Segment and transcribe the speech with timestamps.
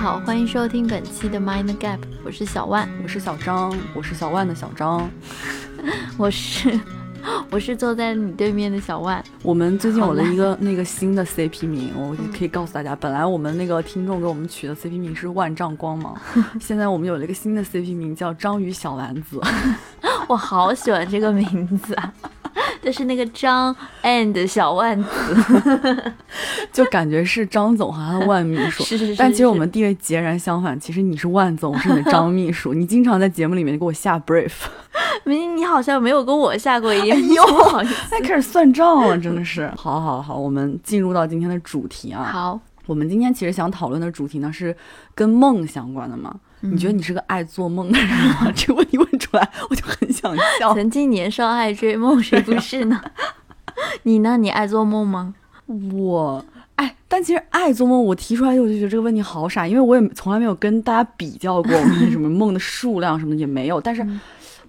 [0.00, 5.10] 好，欢迎收听本期的 Mind Gap，我是小万，我是小张，我是小万的小张，
[6.16, 6.80] 我是
[7.50, 9.22] 我是坐在你对面的小万。
[9.42, 16.18] 我们最近有了一个那个新的 CP 名，我可以告诉大家，本来我们那个听众给我们取的 CP 名是万丈光芒，
[16.58, 19.38] 现在我们有了一个新的 CP 名叫章鱼小丸子，
[20.28, 22.14] 我好喜欢这个名字啊。
[22.82, 26.12] 就是那个张 and 小万子，
[26.72, 28.82] 就感觉是张总和他的万秘书。
[28.84, 29.16] 是是是。
[29.16, 32.72] 但其实我们地位截然相反，其实你是万总，我是你的张秘书。
[32.74, 34.52] 你经常在节目里面给我下 brief。
[35.24, 37.28] 没，你好像没有跟我下过一样。
[37.28, 37.44] 哟，
[38.10, 39.70] 在开始算账了，真的是。
[39.76, 42.24] 好好好，我们进入到今天的主题啊。
[42.24, 44.74] 好，我们今天其实想讨论的主题呢是
[45.14, 46.34] 跟梦相关的嘛。
[46.60, 48.52] 你觉得你是个爱做梦的人吗？
[48.56, 50.74] 这个问题问出来，我就很想笑。
[50.74, 53.00] 曾经年少爱追梦，谁不是呢？
[54.04, 54.36] 你呢？
[54.36, 55.34] 你爱做梦吗？
[55.92, 56.44] 我
[56.76, 64.06] 哎，但其实爱做梦，我提出来我就觉得这个问题好傻，因为我也从来没有跟大家比较过我们 什么梦的数量什么的也没有，但是。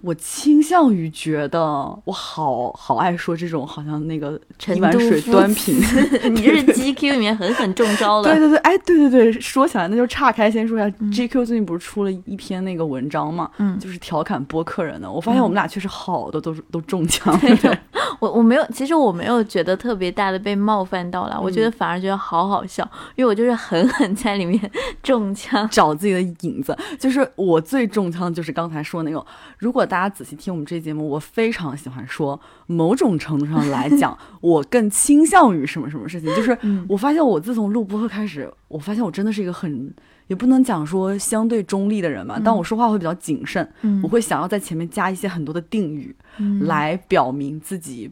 [0.02, 1.62] 我倾向于觉得
[2.04, 4.38] 我好好爱说这种好像那个
[4.74, 5.76] 一碗水端平，
[6.34, 8.24] 你是 GQ 里面狠狠中招了。
[8.24, 15.08] 对对对，哎，对对对，说起来那就岔开先说一下，GQ 最近不是出了一篇那个文章嘛，嗯，就是调侃播客人的。
[15.08, 17.32] 我发现我们俩确实好多都是都中枪。
[17.38, 17.78] 对，
[18.18, 22.82] 我我没有，其实我没有觉得特别大的被冒犯到了，我觉得反而觉得好好笑，
[23.14, 24.60] 因为我就是狠狠在里面
[25.00, 26.76] 中枪，找自己的影子。
[26.98, 29.24] 就是我最中枪的就是刚才说那种，
[29.58, 29.86] 如果。
[29.92, 36.26] 大家仔细听我们这节目，我非常喜欢说，某种程度上来讲，我更倾向于什么什么事情。
[36.34, 36.56] 就是
[36.88, 39.92] 我发现，我自从录播课开始，我发现我真的是一个很，
[40.28, 42.40] 也不能讲说相对中立的人嘛。
[42.42, 43.70] 但我说话会比较谨慎，
[44.02, 46.16] 我会想要在前面加一些很多的定语，
[46.62, 48.10] 来表明自己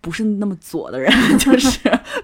[0.00, 1.80] 不是那么左的人， 就是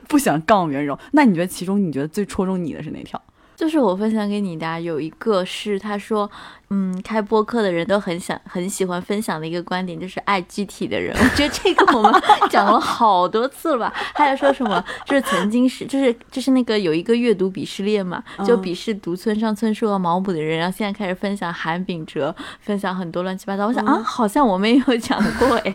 [0.06, 0.96] 不想杠别人。
[1.10, 3.20] 那你觉得其中你觉得最戳中你的是哪条？
[3.58, 6.30] 就是我分享给你的，有一个是他说，
[6.70, 11.12] 嗯，开播客的人都很想很喜欢分享的一个观点，就是爱具体的人。
[11.18, 13.92] 我觉得这个我们 讲了好多次了吧？
[14.14, 23.66] 还有说什么，就是曾经是，就是就是那个有一个阅读鄙视链嘛，就鄙视读村上春树和毛姆的人，然后现在开始分享韩炳哲，分享很多乱七八糟。
[23.66, 25.74] 我想啊，好像我们也有讲过哎。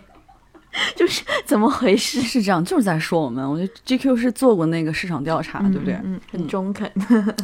[0.95, 2.22] 就是怎么回事？
[2.22, 3.47] 是这样，就是在说我们。
[3.50, 5.94] 我觉得 GQ 是做过那个市场调查，对不对？
[6.03, 6.89] 嗯，很中肯。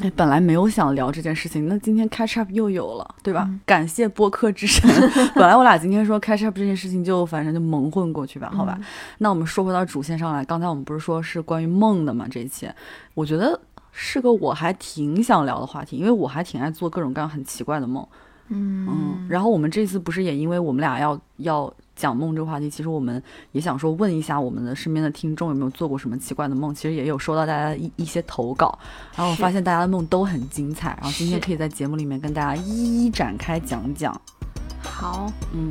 [0.01, 3.50] 哎，本来没有想聊这件事情，那今天 catch up 又有了，对吧？
[3.66, 4.90] 感谢播客之神。
[5.35, 8.79] 本来我俩今天说 catch up 这件事情，就反正就蒙混过去吧，好吧？
[9.19, 12.25] 那我们说回到主线上来，刚才我们不是说是关于梦的嘛？
[12.29, 12.67] 这一期，
[13.13, 13.59] 我觉得
[13.91, 18.06] 是个我还挺想聊的话题，因为我还挺爱做各种各样很奇怪的梦。
[18.47, 19.28] 嗯嗯。
[19.29, 21.72] 然后我们这次不是也因为我们俩要要。
[21.99, 23.21] 讲梦这个话题，其实我们
[23.51, 26.73] 也想说问一下我们的身边的听众有没有做过什么奇怪的梦。
[26.73, 28.79] 其实也有收到大家一一些投稿，
[29.15, 34.19] 然后我发现大家的梦都很精彩，然后今天可以在节目里面跟大家一一展开讲讲。
[34.81, 35.69] 好，嗯。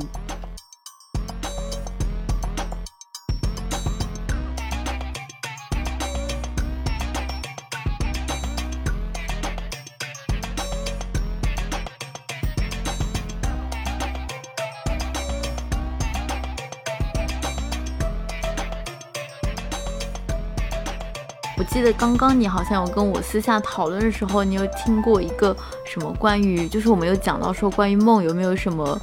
[21.79, 28.99] 记得刚刚你好像有跟我私下讨论的时候，你有听过一个什么关于，就是我们有讲到说关于梦有没有什么，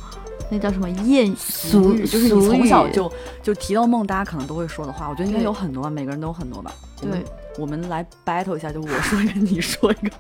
[0.51, 3.11] 那叫什么谚俗语，就是你从小就
[3.43, 6.71] 就提到梦，大家可能都会说的话，我觉得应该有很多吧，每个人都有很多吧。
[7.01, 7.25] 对，
[7.57, 10.11] 我们来 battle 一下，就我说一个，你说一个。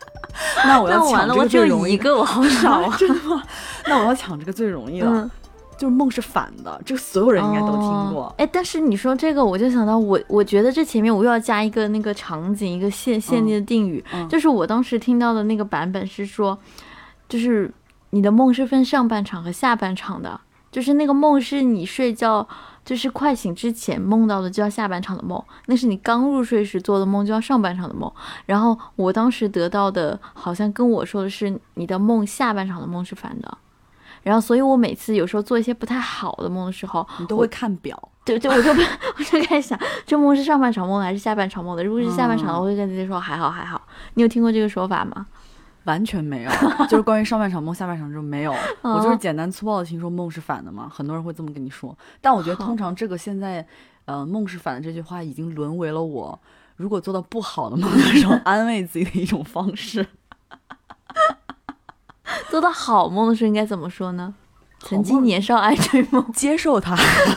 [0.64, 3.42] 那我要抢这个最容易，一个我好少啊， 真的吗？
[3.86, 5.30] 那我要抢这个最容易了。
[5.78, 8.34] 就是梦是反的，这个所有人应该都听过。
[8.36, 16.58] 哎，但是你说这个，我就想到我，我觉得这前面我又要加一个那个场景，一个限限定的定语，就是我当时听到的那个版本是说，
[17.28, 17.72] 就是
[18.10, 20.40] 你的梦是分上半场和下半场的，
[20.72, 22.46] 就是那个梦是你睡觉
[22.84, 28.10] 就是快醒之前梦到的，就叫下半场的梦；那是你刚入睡时做的梦，就叫上半场的梦。
[28.46, 33.58] 然后我当时得到的，好像跟我说的是，你的梦下半场的梦是反的。
[34.22, 37.96] 然后，所以我每次有时候做一些不太好的梦的时候，你都会看表。
[38.24, 41.82] 对对，我就我就开始想，这梦是上半场梦还是下半场梦的？
[41.82, 43.80] 如果是下半场的，我会跟自己说还好还好。
[44.14, 45.26] 你有听过这个说法吗？
[45.84, 46.50] 完全没有，
[46.90, 48.52] 就是关于上半场梦、下半场就没有。
[48.82, 51.96] 我就是简单粗暴的听说梦是反的嘛，很多人会这么跟你说。
[52.20, 53.66] 但我觉得通常这个现在，
[54.04, 56.38] 呃，梦是反的这句话已经沦为了我
[56.76, 60.06] 如果做到不好的梦的时候 安慰自己的一种方式。
[62.50, 64.34] 做到好梦的时候应该怎么说呢？
[64.80, 66.96] 曾经年少爱追梦，接受它，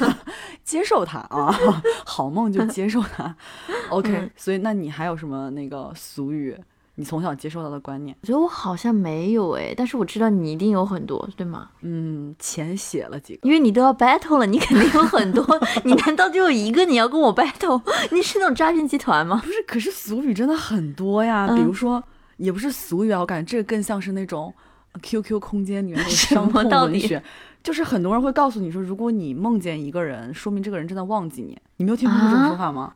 [0.63, 1.51] 接受它啊！
[2.05, 3.35] 好梦就接受它。
[3.89, 6.55] OK，所以那你还有什么那个俗语？
[6.95, 8.15] 你从小接受到的观念。
[8.21, 11.69] 我觉得我好像没有哎，但是我知道你一定有很多，对吗？
[11.81, 15.43] 嗯，浅写了几个，因为你都要 battle 了，你肯定有很多。
[15.83, 17.81] 你难道就有一个你要跟我 battle？
[18.11, 19.41] 你是那种诈骗集团吗？
[19.43, 22.03] 不是，可是俗语真的很多呀，比如说，
[22.37, 24.53] 也不是俗语啊，我感觉这个更像是那种
[25.01, 27.21] QQ 空间里面的 伤痛文学。
[27.63, 31.55] 就是很多人会告诉你说，如果你梦见一个人，说明这个人正在忘记你。
[31.77, 32.93] 你没有听说过这种说法吗？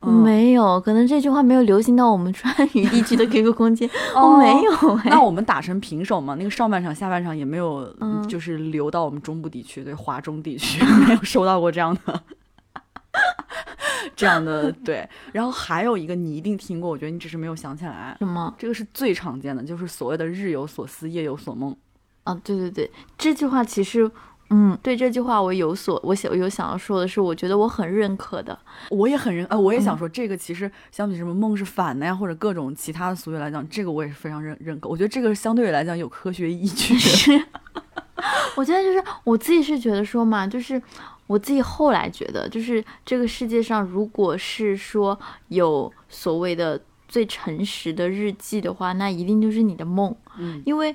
[0.00, 3.90] 没有，可能这句话没有流行到我们川渝地区的 QQ 空间。
[4.14, 5.00] 哦，没有。
[5.06, 6.36] 那我们打成平手嘛？
[6.36, 7.92] 那个上半场、下半场也没有，
[8.28, 12.22] 就是流到我们中部地区，对华中地区 没有收到过这样的，
[14.14, 15.08] 这样的对。
[15.32, 18.16] 然后还有一个你一定听过，我觉得你只是没有想起来。
[18.18, 18.54] 什么？
[18.58, 21.76] 这个是最常见的，就是所谓的“日有所思，夜有所梦”。
[22.24, 24.10] 啊，对对对，这句话其实，
[24.50, 28.58] 嗯，对这句话我有所，我想有想要说的是，我觉得我很认可的，
[28.90, 36.94] 我也很认，呃，我也想说这个其实相比什么梦是反的呀，或者各种其他的俗语来讲，这个我也是非常认认可，我觉得这个相对来讲有科学依据。
[38.56, 40.82] 我觉得就是我自己是觉得说嘛，就是
[41.26, 45.18] 我自己后来觉得，就是这个世界上如果是说
[45.48, 50.94] 有所谓的最诚实的日记的话，那一定就是你的梦，嗯，因为。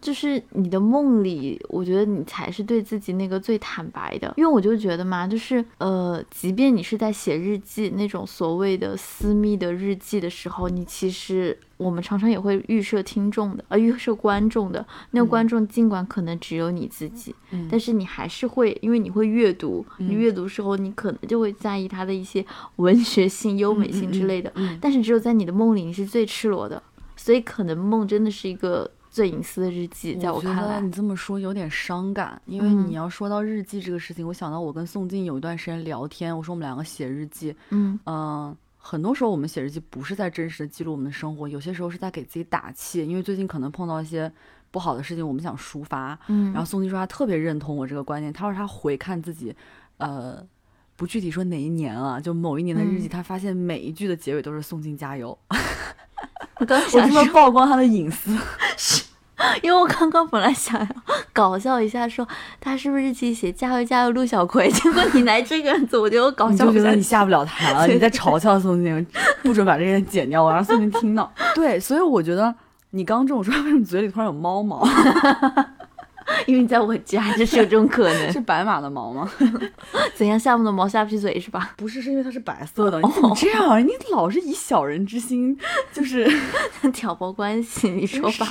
[0.00, 14.84] 就是你的梦里，我觉得你才是对自己那个最坦白的，因为我就觉得嘛，就是呃，即便你是在写日记那种所谓的私密的日记的时候，你其实我们常常也会预设听众的，呃，预设观众的。
[15.12, 17.34] 那个观众尽管可能只有你自己，
[17.70, 22.44] 但是你还是会，因为你会阅读，你阅读时候你可能就会在意他的一些
[22.76, 24.52] 文学性、优美性之类的。
[24.80, 26.82] 但是只有在你的梦里，你是最赤裸的，
[27.16, 28.90] 所以可能梦真的是一个。
[29.10, 44.32] 最隐私的日记，在我看来，你这么说有点伤感，因为你要说到日记这个事情，我想到我跟宋静有一段时间聊天，我说我们两个写日记，嗯嗯，很多时候我们写日记不是在真实的记录我们的生活，有些时候是在给自己打气，因为最近可能碰到一些
[44.70, 49.54] 不好的事情，我们想抒发，嗯，然后宋静说他特别认同我这个观念，他说他回看自己，
[49.98, 50.42] 呃，
[50.96, 55.36] 不具体说哪一年啊，就某一年的日记，他发现每一句的结尾都是宋静加油。
[56.60, 58.36] 我刚我是不是曝光他的隐私？
[58.76, 59.04] 是，
[59.62, 60.86] 因为我刚刚本来想要
[61.32, 62.26] 搞笑一下，说
[62.60, 66.66] 他是不是一起写加油加油陆小葵，结果你来这个样子，我觉得我搞笑。
[66.66, 69.06] 就觉得你下不了台了， 你在嘲笑宋静，
[69.42, 71.32] 不准把这些剪掉，我让宋静听到。
[71.54, 72.54] 对，所以我觉得
[72.90, 74.86] 你刚刚这种说，为什么嘴里突然有猫毛？
[76.46, 78.32] 因为你在我家，就是有这种可能。
[78.32, 79.30] 是白马的毛吗？
[80.14, 80.38] 怎样？
[80.38, 81.74] 夏目的毛下不去嘴是吧？
[81.76, 83.00] 不是，是因为它是白色的。
[83.00, 83.78] 你怎么这样啊？
[83.78, 85.56] 你老是以小人之心，
[85.92, 86.30] 就是
[86.92, 87.90] 挑拨关系。
[87.90, 88.46] 你说吧。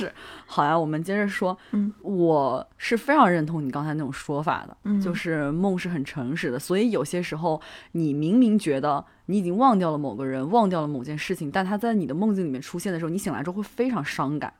[0.46, 1.56] 好呀，我们接着说。
[1.72, 4.76] 嗯，我是非常认同你刚才那种说法的。
[4.84, 7.60] 嗯，就是梦是很诚实的，所以有些时候
[7.92, 14.52] 你明明觉得你已经忘掉了某个人，忘掉了某件事情，但他在你的梦境里面出现的时候，你醒来之后会非常伤感。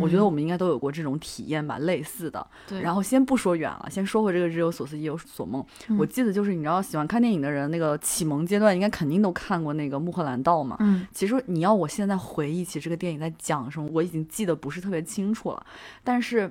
[0.00, 2.46] 我觉得我们应该都有过这种体验吧，类似的。
[2.66, 2.80] 对。
[2.80, 5.64] 然后先不说远了，先说回这个日有所思，夜有所梦。
[5.98, 10.76] 我记得就是你知道，喜欢看电影的人，那个启蒙阶段应该肯定都看过那个《穆赫兰道》嘛。
[10.80, 11.06] 嗯。
[11.12, 15.66] 其实你要我现在回忆起这个电影在讲什么，我已经记得不是特别清楚了。
[16.02, 16.50] 但是，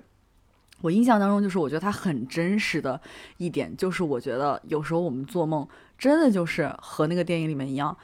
[0.82, 3.01] 我印象当中就是我觉得它很真实的
[3.38, 5.67] 一点，就是我觉得有时候我们做梦
[5.98, 7.98] 真的就是和那个电影里面一样。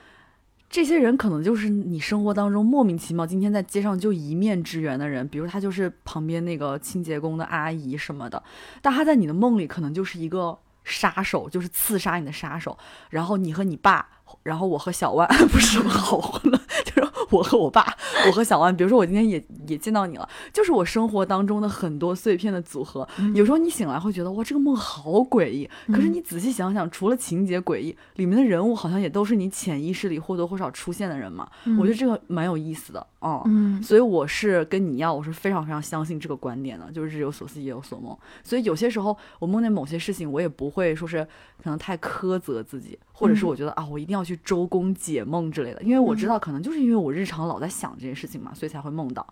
[0.72, 8.42] 这些人可能就是你生活当中莫名其妙今天在街上就一面之缘的人，比如他就是旁边那个清洁工的阿姨什么的，
[8.82, 12.78] 但他在你的梦里可能就是一个杀手，就是刺杀你的杀手。
[13.10, 14.08] 然后你和你爸，
[14.44, 16.60] 然后我和小万， 不是什么好混了。
[17.32, 17.96] 我和我爸，
[18.28, 23.08] 我和小万，比如说我今天也也见到你了，就是我生活当中的很多碎片的组合。
[23.34, 31.50] 有时候你醒来会觉得哇，这个梦好诡异，可是你仔细想想，除了情节诡异，里面的人物好像也都是你潜意识里或多或少出现的人嘛。
[31.80, 33.42] 我觉得这个蛮有意思的哦。
[33.82, 38.18] 所以我是跟你一样，我是非常非常相信这个观点的，就是日有所思夜有所梦。
[38.44, 41.26] 所以有些时候我梦见某些事情，我也不会说是
[41.64, 47.26] 可能太苛责自己，或者是我觉得啊，我一定要去周公解梦之类的，因为我知道可能就是因为我日。
[47.32, 49.26] 常老在想这件事情嘛，所以才会梦到。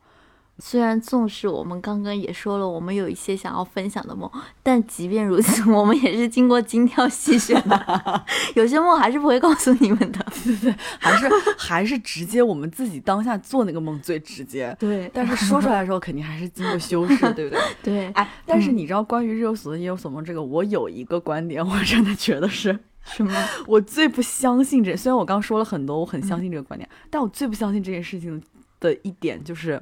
[0.57, 4.31] 虽然纵使我们刚刚也说了，我们有一些想要分享的梦，
[4.63, 8.23] 但即便如此， 我们也是经过精挑细选的。
[8.55, 11.27] 有些梦还是不会告诉你们的，对对对，还是
[11.57, 14.73] 还是直接我们自己当下做那个梦最直接。
[14.79, 17.59] 对，但是说出来的时候肯定还是经过修饰，对不对？
[17.83, 18.11] 对。
[18.11, 22.79] 哎，但是你知道关于日有所思夜有所梦这个，我有一个观点，我真的觉得是。
[23.15, 23.33] 什么？
[23.67, 28.41] 我最不相信这，虽然我刚说了很多，我很相信这个观点，但我最不相信这件事情
[28.79, 29.81] 的一点就是，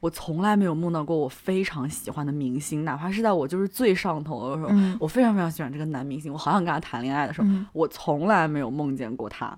[0.00, 9.56] 我从来没有梦到过我非常喜欢的明星，哪怕是在我就是最上头的时候，我非常非常喜欢这个男明星，我好想跟他谈恋爱的时候，我从来没有梦见过他，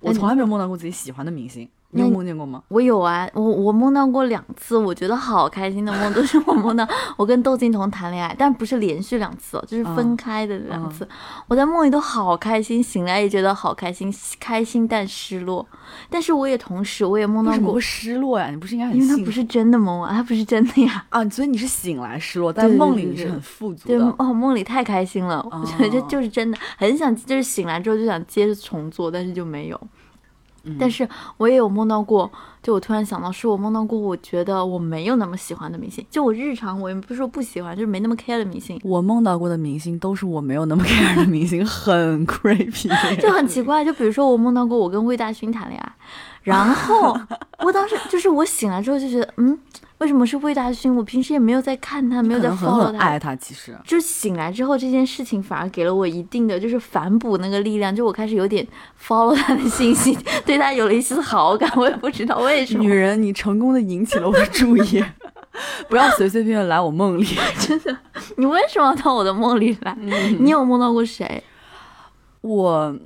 [0.00, 1.68] 我从来没有梦到过自己喜欢的明星。
[1.94, 2.62] 你有梦见过吗？
[2.68, 11.06] 我有啊，我我梦到过两次，我觉得好开心的梦，都是我梦到 我跟窦靖童谈恋爱，但不是连续两次，就是分开的两次。
[11.48, 15.66] 我在梦里都好开心，醒来也觉得好开心，开心但失落。
[16.08, 23.98] 但是我也同时，我也梦到过失落呀，你不是应该很因为它不是真的梦啊，它不是真的呀 啊，所以你是醒来失落，但梦里你是很富足的。
[23.98, 29.78] 对哦，梦里太开心了，我觉得这就是真的，很想就是醒来之后就想接着重做，但是就没有。
[30.78, 32.30] 但是我也有梦到过，
[32.62, 36.04] 就我突然想到，是我梦到过，我觉得我没有那么喜欢的明星。
[36.10, 38.80] 就我日常，我也不是说不喜欢，就是没那么 care 的明星。
[38.84, 43.84] 我梦到过的明星都是我没有那么 care 的明星，很 creepy，就很奇怪。
[43.84, 45.92] 就比如说，我梦到过我跟魏大勋谈恋爱，
[46.42, 47.18] 然后
[47.58, 49.58] 我当时就是我醒来之后就觉得，嗯。
[50.02, 50.92] 为什么是魏大勋？
[50.96, 52.98] 我平时也没有在看他，没有在 follow 他。
[52.98, 58.66] 爱他，其实就醒来之后，这件事情反而给了我一定的就是反哺那个力量，就我开始有点
[59.00, 61.70] follow 他的信息， 对他有了一丝好感。
[61.76, 62.82] 我也不知道为什么。
[62.82, 65.04] 女人，你成功的引起了我的注意，
[65.88, 67.24] 不要随随便便来我梦里。
[67.60, 67.96] 真的，
[68.36, 69.96] 你为什么要到我的梦里来？
[70.40, 71.40] 你有梦到过谁？
[72.40, 72.98] 我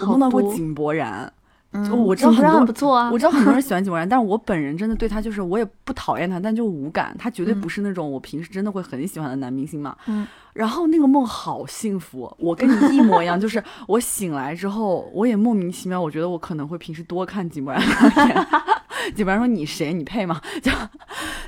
[0.00, 1.32] 我梦到过井柏然。
[1.72, 3.10] 我知道很多，不错啊。
[3.10, 7.14] 我知道很多人喜欢井柏然， 但是我本人真的对他就是我也不讨厌他，但就无感。
[7.18, 9.96] 他绝对不是那种我平时真的会很喜欢的男明星嘛。
[10.06, 10.26] 嗯。
[10.52, 18.46] 然后那个梦好幸福，我跟你一模一样， 就是我醒来之后，我也莫名其妙，我觉得我可能会平时多看井柏然两眼。
[19.16, 19.94] 井柏然说：“你谁？
[19.94, 20.70] 你配吗？”就，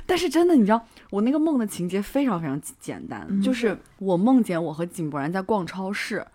[0.07, 6.25] 但是真的，你知道我那个梦的情节非常非常简单，就是我梦见我和井柏然在逛超市，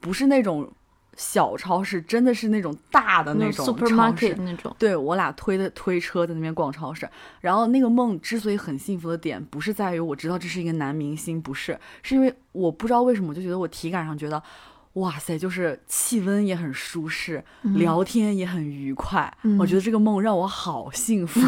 [0.00, 0.68] 不是那种。
[1.16, 7.08] 小超市真的是那种大的那种 supermarket 那种，对我俩推的推车在那边逛超市，
[7.40, 14.42] 然后那个梦之所以很幸福的点，不是在于我知道这是一个男明星，不是，是因为我不知道为什么，我就觉得我体感上觉得，
[14.94, 21.40] 哇塞，就是气温也很舒适，聊天也很愉快，我觉得这个梦让我好幸福，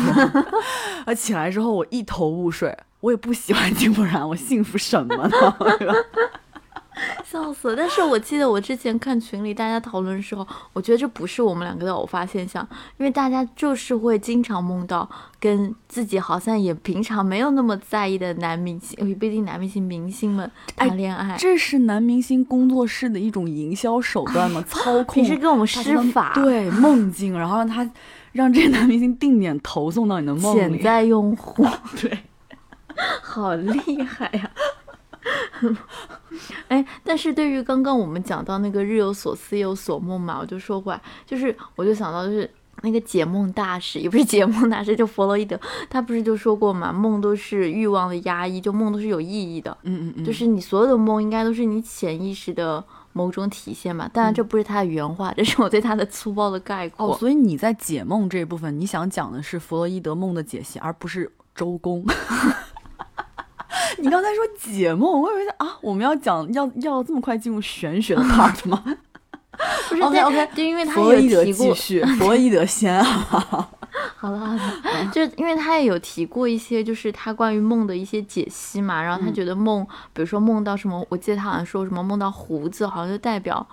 [1.04, 5.36] 而起来之后我一头雾水，我也不喜欢 金不然，我幸福什么呢？
[7.24, 7.76] 笑死了！
[7.76, 21.36] 但是我记得我之前看群里大家讨论的时候，我觉得这不是我们两个的偶发现象，因为大家就是会经常梦到跟自己好像也平常没有那么在意的男明星，也不一定男明星明星们谈恋爱。
[21.38, 24.64] 这是男明星工作室的一种营销手段吗？
[24.68, 25.14] 操控？
[25.14, 26.32] 平时跟我们施法？
[26.34, 27.88] 对，梦境，然后让他
[28.32, 30.58] 让这些男明星定点投送到你的梦里。
[30.58, 31.66] 潜在用户，
[32.00, 32.18] 对，
[33.22, 34.50] 好厉害呀！
[36.68, 42.48] 哎，但是对于刚刚我们讲到那个日有所思夜有所梦嘛，我就说过来，就是我就想到就是
[42.82, 45.58] 那个解梦大师，也不是解梦大师，就弗洛伊德，
[45.90, 54.08] 他不是就说过嘛，梦都是欲望的压抑，就梦都是有意义的，嗯嗯嗯，就是你所有的梦应该都是你潜意识的某种体现嘛。
[54.12, 57.14] 当然这不是他的原话，这是我对他的粗暴的概括。
[57.14, 62.04] 哦，所以你在解梦这一部分，你想讲的是弗洛伊德梦的解析，而不是周公。
[63.98, 68.82] 你刚才说解梦，我以为啊，我们要讲要要这么快进入玄学的 part 吗？
[69.88, 73.04] 不是，OK OK，就因为他弗洛伊德继续，弗洛伊德先啊。
[74.16, 74.60] 好了好了，
[75.12, 83.66] 就因为他也有提过一些，就是他关于梦的一些解析嘛，然后他觉得梦，比如说梦到什么，我记得他好像说什么梦到胡子，好像就代表。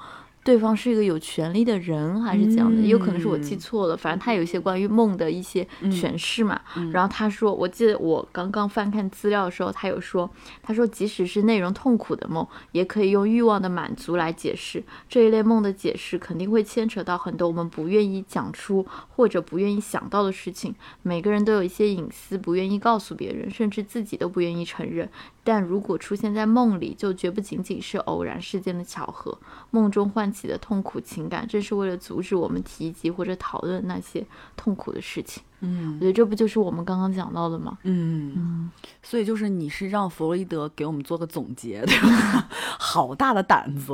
[0.45, 2.79] 对方是一个有权利的人，还是怎样的？
[2.79, 3.97] 也有可能是我记错了。
[3.97, 6.61] 反正他有一些关于梦的一些诠释嘛。
[6.93, 10.29] 然后他说，我记得我刚刚翻看资料的时候，他有说，
[10.61, 14.83] 他说即使是内容痛苦的梦，也可以用欲望的满足来解释。
[15.09, 20.75] 这一类梦的解释肯定会牵扯到很多我们不愿意讲出或者不愿意想到的事情。
[21.01, 25.09] 每个人都有一些隐私，不愿意告诉别人，甚至自己都不愿意承认。
[25.45, 29.37] 但如果出现在梦里，就绝不仅仅是偶然事件的巧合。
[29.69, 34.25] 梦中唤起的痛苦情感，正是为了阻止我们提及或者讨论那些
[34.57, 35.43] 痛苦的事情。
[35.59, 37.77] 嗯，我觉得这不就是我们刚刚讲到的吗？
[37.83, 38.71] 嗯嗯。
[39.03, 42.49] 所以就是你是让弗洛伊德给我们做个总结，对吧？
[42.79, 43.93] 好大的胆子。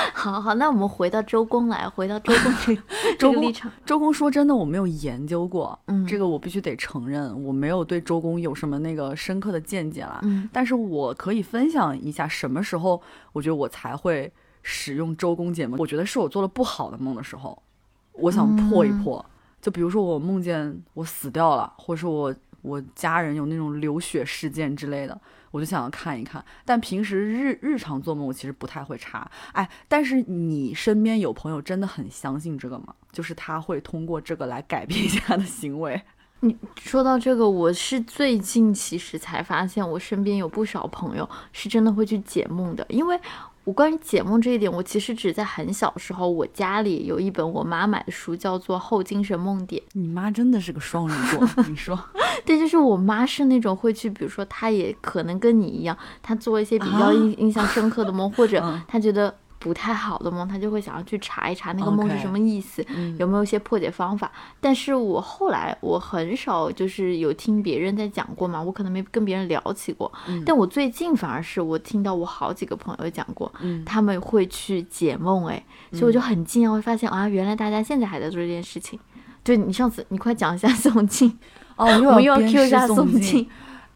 [0.14, 2.76] 好好，那我们回到周公来，回到周公这
[3.18, 3.70] 周公立场。
[3.84, 10.20] 周公说真的，我没有研究过，嗯，这个我必须得承认，我没有对周公有什么那个深刻的见解啦。
[10.22, 13.00] 嗯，但是我可以分享一下，什么时候
[13.32, 15.78] 我觉得我才会使用周公解梦。
[15.78, 17.62] 我觉得是我做了不好的梦的时候，
[18.12, 19.24] 我想破一破。
[19.60, 25.20] 就比如说我梦见我死掉了，或者说我我家人有那种流血事件之类的。
[25.50, 29.30] 我就想要看一看，但平时日日常做梦，我其实不太会查。
[29.52, 32.94] 哎，但是你身边有朋友真的很相信这个吗？
[33.12, 36.00] 就是他会通过这个来改变一下他的行为。
[36.40, 43.18] 你说到这个，我是最近其实才发现，我身边有不少朋友是真的会去解梦的，因为。
[43.68, 49.82] 我关于解梦这一点，我其实只在很小时候，我家里有一本我妈买的书，叫做《后精神梦点》。
[49.92, 52.02] 你妈真的是个双鱼座，你说？
[52.46, 58.58] 对，就是我妈是那种会去，比如说她也可能跟你一样，她做一些比较印印象深刻的梦，或者
[58.88, 59.34] 她觉得。
[59.58, 62.84] 不太好的梦，他就会想要去查一查那个梦是什么意思，
[63.18, 64.30] 有没有一些破解方法。
[64.60, 70.10] 但是我后来我很少就是有听别人在讲过嘛，我可能没跟别人聊起过。
[70.46, 73.52] 但我最近反而是我听到我好几个朋友讲过，
[73.84, 78.98] 他们会去解梦，哎，所以我就很惊讶，会发现啊，原来大家现在还在做这件事情。
[79.42, 81.36] 对你上次你快讲一下宋静
[81.76, 83.48] 哦，我们又要 Q 一下宋静，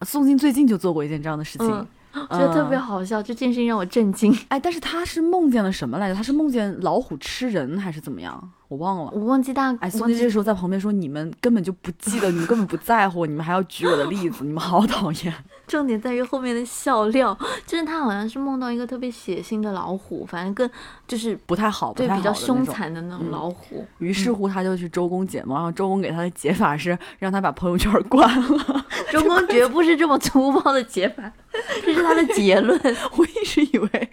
[0.02, 1.86] 宋静最近就做过一件这样的事情。
[2.12, 4.36] 觉得特别好笑，这件事情让我震惊。
[4.48, 6.14] 哎，但是他是梦见了什么来着？
[6.14, 8.50] 他是梦见老虎吃人还是怎么样？
[8.72, 9.70] 我忘了，我忘记大。
[9.80, 15.34] 哎，宋静这时候在旁边说：“你们根本就不记得，你们根本不在乎，你们还要举我的例子，你们好讨厌。
[15.68, 17.36] ”重点在于后面的笑料，
[17.66, 20.68] 就是他好像是梦到一个特别血腥的老虎，反正更
[21.06, 23.84] 就是不太好，对，比较凶残的那种老虎。
[23.98, 28.84] 于是乎，他就去周公解梦，然后周公给他的解法是让他把朋友圈关了。
[29.12, 31.30] 周公绝不是这么粗暴的解法，
[31.84, 32.78] 这是他的结论。
[33.16, 34.10] 我一直以为，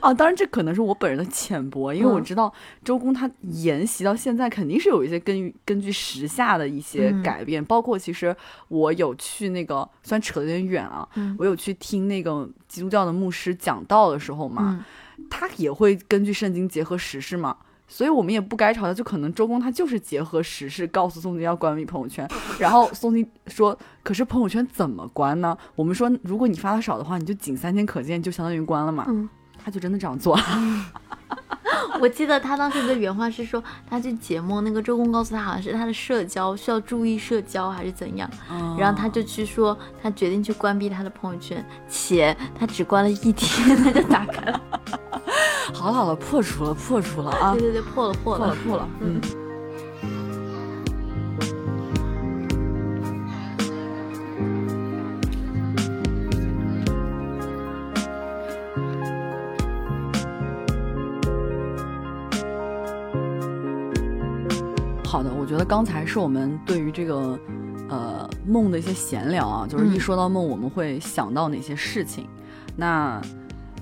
[0.00, 2.52] 啊，当然这可能是我本人的浅薄，因为我知道
[2.84, 8.34] 周公他沿袭到现在肯定是有一些根根据时下的一些改变，包括其实
[8.68, 11.08] 我有去那个，虽然扯得有点远啊。
[11.38, 14.84] 我有去听那个基督教的牧师讲道的时候嘛，
[15.30, 17.56] 他也会根据圣经结合时事嘛，
[17.86, 22.28] 所以我们也不该嘲笑，就可能周公他就是结合时事告诉宋金要关闭朋友圈，
[22.58, 25.56] 然后宋金说，可是朋友圈怎么关呢？
[25.74, 29.06] 我们说如果你发的少的话，你就仅三天可见，就相当于关了嘛。
[29.64, 30.36] 他就真的这样做。
[32.00, 38.28] 我记得他当时的原话是说，他去解梦，那个周公告诉他，好像是他的社交需要注意社交还是怎样，
[38.78, 44.60] 然后他就去说，他决定去关闭他的朋友圈，且他只关了一天，他就打开了。
[45.72, 47.52] 好了好了，破除了破除了啊！
[47.52, 49.20] 对对对，破了破了破了，嗯。
[65.12, 67.38] 好的，我觉得刚才是我们对于这个，
[67.90, 72.26] 呃，梦的一些闲聊啊，就是一说到梦，我们会想到哪些事情。
[72.76, 73.20] 那，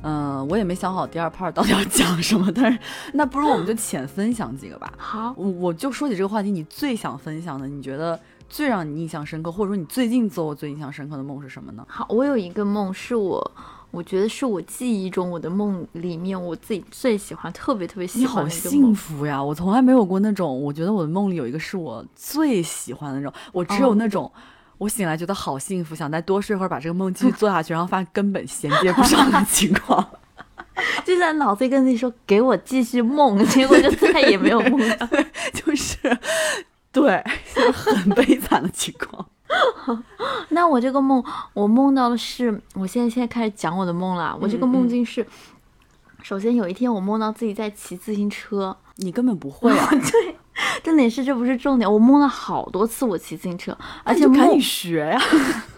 [0.02, 2.76] 嗯，我也没想好第二 part 到底要讲什么， 但是
[3.14, 4.92] 那不如我们就浅分享几个吧。
[4.96, 11.86] 好，我就说起这个话题，你最想分享的，你觉得最让你印象深刻，或者说你最近做过最印象深刻的梦是什么呢？
[11.86, 13.52] 好，我有一个梦是我。
[13.90, 18.79] 我觉得是我记忆中我的梦里面我自己最喜欢、特别特别喜欢的一个梦。
[18.79, 19.42] 你好幸福呀！
[19.42, 23.33] 我从来没有过那种，我觉得我的梦里有一个是我最喜欢的那种。
[23.53, 24.31] 我只有那种，
[24.79, 30.07] 我醒来觉得好幸福，想再多睡会儿，把这个梦继续做下去，然后发现根本衔接不上的情况。
[31.05, 35.07] 就在脑子里跟自己说：“给我继续梦。”结果就再也没有梦到，
[35.53, 35.96] 就是
[36.90, 37.22] 对，
[37.74, 39.26] 很悲惨的情况。
[40.50, 41.22] 那我这个梦，
[41.54, 44.36] 我梦到的是，我现在现在开始讲我的梦了。
[44.40, 45.26] 我这个梦境是，
[46.22, 49.88] 首先有一天我梦到自己在骑自行车，你根本不会啊。
[49.90, 50.36] 对，
[50.82, 55.20] 重点是这不是重点，我梦了好多次我骑自行车，而且赶紧学呀。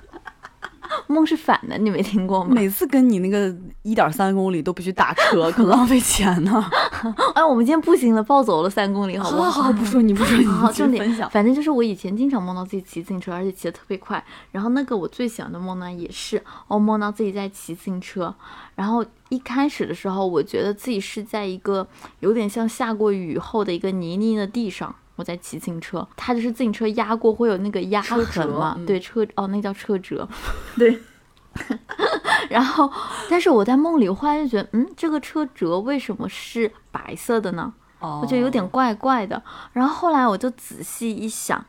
[1.12, 2.50] 梦是反的，你没听过吗？
[2.54, 6.64] 每次跟你那个一点三公里都必须打车， 可浪费钱呢。
[7.34, 9.62] 哎，我们今天步行了，暴走了三公里，好不好？
[9.62, 11.28] 好，不说你不说你， 好，重点分享。
[11.30, 14.24] 反正就是我以前经常梦到自己骑自行车，而且骑得特别快。
[14.50, 18.34] 然后那个我最喜欢的梦呢，也是我梦到自己在骑自行车。
[18.74, 21.86] 然后一开始的时候，我觉得自己是在一个
[22.20, 24.94] 有点像下过雨后的一个泥泞的地上。
[25.22, 28.76] 我在骑自行车，它就是自行车压过会有那个压痕嘛？
[28.84, 30.28] 对，车哦，那叫车辙。
[30.76, 31.00] 对。
[32.48, 32.90] 然后，
[33.28, 37.72] 但是我在梦里，忽然就觉得，嗯，这个车辙为什么是白色的呢？
[38.00, 39.40] 哦，我觉得有点怪怪的。
[39.72, 41.62] 然后后来我就仔细一想，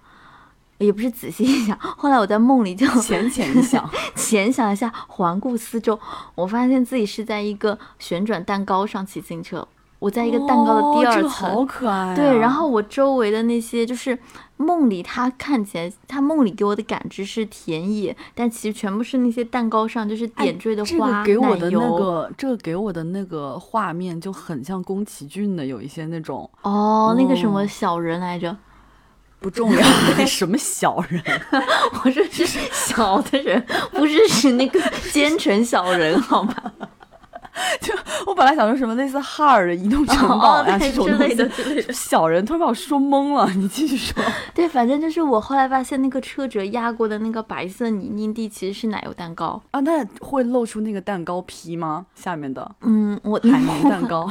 [0.78, 6.00] 也不是仔细一想，后来我在梦里就浅浅一想， 浅想一下，环顾四周，
[6.36, 9.68] 我发现自己是在一个旋转蛋糕上骑自行车。
[10.04, 12.14] 我在一个蛋糕的第二层，好可爱。
[12.14, 14.20] 对，然后我周围的那些，就是
[14.58, 26.50] 梦里他看起来，他梦里给我的感知是田野，但其实全部是那些蛋糕上就是点缀的花、这个给我的那个，这个给我的那个画面就很像宫崎骏的有一些那种。
[26.64, 28.54] 哦，那个什么小人来着？
[29.40, 29.82] 不重要，
[30.26, 31.24] 什么小人？
[32.04, 34.82] 我说是小的人，不是是那个
[35.14, 36.54] 奸臣小人，好吗？
[37.82, 37.94] 就
[38.26, 41.46] 我本来想说什么类似哈尔的移动城堡呀这种东西，
[41.94, 43.50] 小人突然把我说懵了。
[43.54, 44.24] 你继续说。
[44.56, 52.06] 对，反正就是我后来发现那个车辙压过的那个白色泥泞地其实是奶油蛋糕啊，那会露出那个蛋糕皮吗？
[52.16, 52.76] 下面的？
[52.82, 54.30] 嗯，我海绵蛋糕。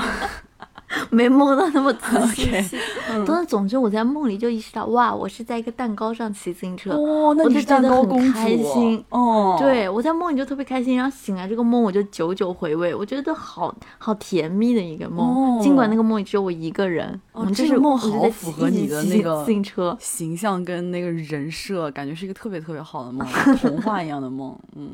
[1.11, 2.50] 没梦到那么仔细，
[3.26, 9.57] 但是总之我在梦里就意识到，哇，我是在一个蛋糕上骑自行车，哦，那你是蛋糕公主，开心哦。
[9.59, 15.61] 对，我在梦里就特别开心，然后醒来这个梦我就久久回味，我觉得好好甜蜜的一个梦。
[15.62, 23.26] 尽管那个梦里只有我一个人，哦这个梦好符合你的那个自行车形象跟那个人设，感觉是一个特别特别好的梦，
[23.61, 24.59] 童话一样的梦。
[24.76, 24.90] 嗯，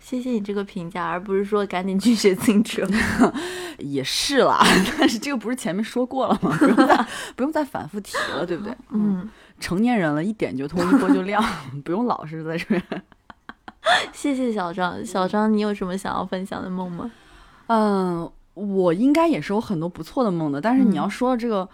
[0.00, 2.82] 谢谢你这个评价，而不是说赶紧去学自行车。
[3.78, 4.64] 也是啦，
[4.98, 6.56] 但是这个不是前面说过了吗？
[6.58, 8.74] 不用再 不用再反复提了，对不对？
[8.90, 9.28] 嗯，
[9.60, 11.42] 成年人了，一点就通，一拨就亮，
[11.84, 12.82] 不用老是在这边。
[14.12, 17.10] 谢谢小张，小张，你有什么想要分享的梦吗？
[17.66, 21.68] 嗯，我应该也是有很多不错的梦的，但是你要说这个，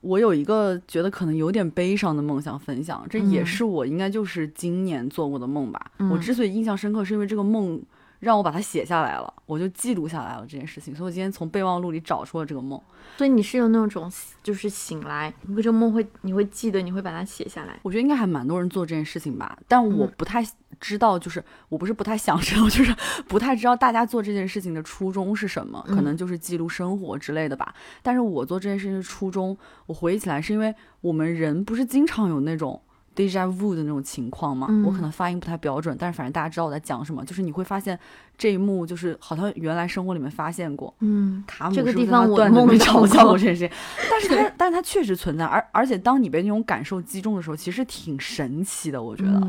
[0.00, 5.80] 我有一个觉得可能有点悲伤的梦想分享，这也是我应该就是今年做过的梦吧。
[6.10, 7.80] 我之所以印象深刻，是因为这个梦。
[8.20, 10.94] 让我把它写下来了，我就记录下来了这件事情。
[10.94, 12.80] 所以我今天从备忘录里找出了这个梦。
[13.16, 14.10] 所以你是有那种
[14.42, 17.78] 就是醒来，这个梦会你会记得，你会把它写下来。
[17.82, 20.44] 我觉得应该还蛮多人做这件事情吧，但我不太
[20.80, 22.94] 知道，就是我不是不太想知道， 就是
[23.28, 27.74] 不太知道大家做这件事情的初衷是什么，可能就是记录生活之类的吧。
[28.02, 32.82] 但是我做这件事情的初衷，我回忆起来是因为我们人不是经常有那种。
[33.16, 37.98] Deja vu 的那种情况嘛，我可能发音不太标准，但是反正大家知道我在讲什么，就是你会发现
[38.36, 43.68] 这一幕就是好像原来生活里面发现过，嗯，卡姆这个地方我梦里嘲笑过这些，
[44.10, 49.48] 但是它但是它确实存在，而而且当你被那种感受击中的时候，其实挺神奇的，我觉得，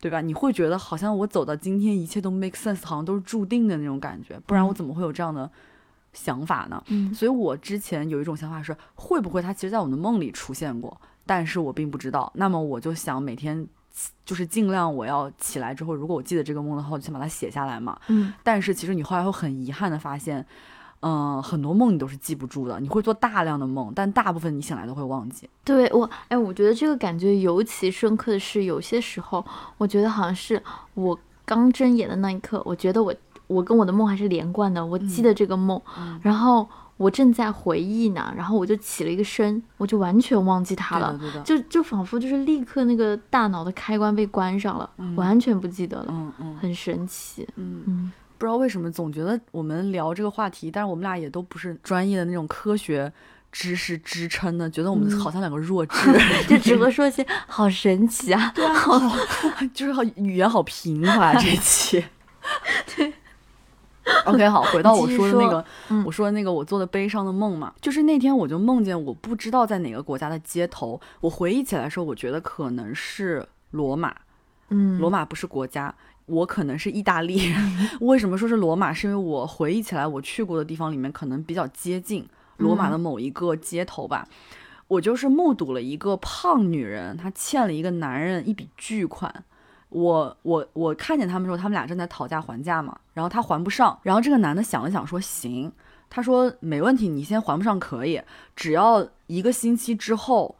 [0.00, 0.20] 对吧？
[0.20, 5.48] 你会觉得好像我走到今天，一切都 make sense，好像都是注定的那种感觉，不然我怎么会有这样的
[6.12, 6.82] 想法呢？
[6.88, 11.00] 嗯，所以我之前有一种想法是，会不会他其实在我的梦里出现过？
[11.26, 13.66] 但是我并不知道，那么我就想每天
[14.24, 17.98] 就是尽量我要起来之后，如果我记得这个梦的话，我就先把它写下来嘛。
[18.08, 18.32] 嗯。
[18.42, 20.44] 但是其实你后来会很遗憾的发现，
[21.00, 22.78] 嗯，很多梦你都是记不住的。
[22.80, 25.48] 你会做大量的梦，但大部分你醒来都会忘记。
[25.64, 29.44] 对我，哎，我觉得这个感觉尤其深刻的是，有些时候
[29.78, 30.62] 我觉得好像是
[30.94, 33.14] 我刚睁眼的那一刻，我觉得我
[33.46, 35.80] 我跟我的梦还是连贯的，我记得这个梦，
[36.20, 36.68] 然后。
[36.96, 47.82] 我正在回忆呢，然后我就起了一个身，我就完全忘记它了，就就仿佛就是立刻那个大脑的开关被关上了，完全不记得了，嗯嗯，很神奇，嗯。
[47.86, 53.12] 嗯，不知道为什么总觉得我们聊这个话题，但是我们俩也都不是专业的那种科学
[53.50, 56.12] 知识支撑的，觉得我们好像两个弱智，
[56.48, 59.00] 就只会说些好神奇啊，对啊，好，
[59.74, 62.04] 就是好语言好平滑这期，
[62.96, 63.12] 对。
[64.26, 65.64] OK，好，回到我说的那个，
[66.04, 74.14] 我说的那个我做的悲伤的梦嘛，就是那天我就梦见我不知道在哪个国家的街头，我回忆起来的时候，我觉得可能是罗马，
[74.68, 75.94] 嗯，罗马不是国家，
[76.26, 77.54] 我可能是意大利。
[78.00, 78.92] 为什么说是罗马？
[78.92, 82.26] 是因为我回忆起来我去过的地方里面可能比较接近
[82.58, 84.28] 罗马的某一个街头吧，
[84.88, 89.44] 我就是目睹了一个胖女人，她欠了一个男人一笔巨款。
[89.94, 95.70] 我我我看见他们时候，他们俩正在讨价还价嘛，然后他还不上，然后这个男的想了想说行，
[96.10, 98.20] 他说没问题，你先还不上可以，
[98.56, 100.56] 只要一个星期之后，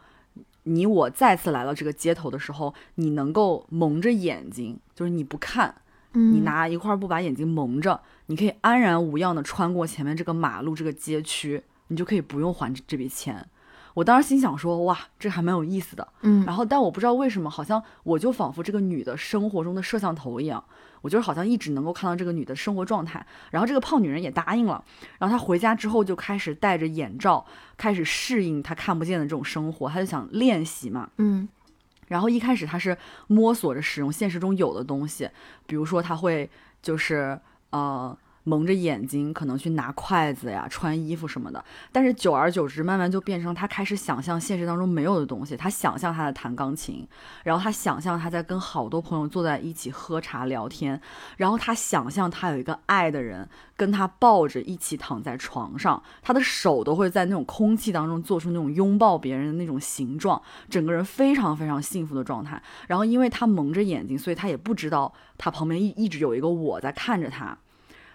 [0.62, 5.74] 你我再次来到这个街头的时候，你能够蒙着眼睛，就是你不看，
[6.12, 13.44] 你拿一块布把眼睛蒙着，你可以安然无恙的穿过前面这个马路这个街区，你就可以不用还这笔钱。
[13.94, 20.62] 我当时心想说，哇，这还蛮有意思的，嗯，然后但我不知道为什么，好像我就仿佛这个女的生活中的摄像头一样，
[21.00, 23.24] 我就是好像一直能够看到这个女的生活状态。
[23.52, 24.84] 然后这个胖女人也答应了，
[25.18, 31.48] 然后她回家之后就开始戴着眼罩，开始适应她看不见的这种生活，她就想练习嘛，嗯，
[32.08, 35.30] 然后一开始她是摸索着使用现实中有的东西，
[35.66, 36.50] 比如说她会
[36.82, 37.38] 就是
[37.70, 38.16] 呃。
[38.44, 41.64] 蒙着眼睛，可能去拿筷子呀、穿衣服什么的。
[41.90, 45.56] 但是久而久之，慢慢就变成他开始想象现实当中没有的东西。
[45.56, 47.06] 他想象他在弹钢琴，
[47.42, 51.00] 然后他想象他在跟好多朋友坐在一起喝茶聊天，
[51.36, 62.62] 然后他想象他有一个爱的人跟他抱着一起躺在床上，他的手都会在那种空气当中做出那种拥抱别人的那种形状，整个人非常非常幸福的状态。
[62.88, 67.56] 然后因为他蒙着眼睛，所以他也不知道他旁边一一直有一个我在看着他。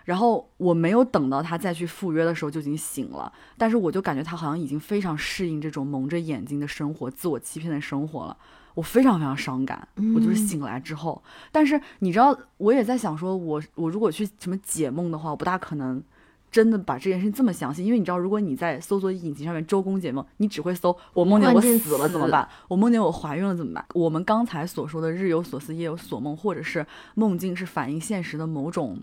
[0.10, 8.36] 然后我没有等到他再去赴约的时候就已经醒了，但是我就感觉他好像已经非常适应这种蒙着眼睛的生活、自我欺骗的生活了。
[8.74, 11.22] 我非常非常伤感，我就是醒来之后。
[11.52, 16.02] 但是你知道，我也在想说，我我如果去什么解梦的话，我不大可能
[16.50, 22.50] 真的把这件事情这么详细，因为你知道，如果你在搜索引擎上面周公解梦，你只会搜我梦见我死了怎么办？
[22.68, 23.86] 我梦见我怀孕了怎么办？
[23.94, 28.98] 我们刚才所说的日有所思夜有所梦，或者是梦境是反映现实的某种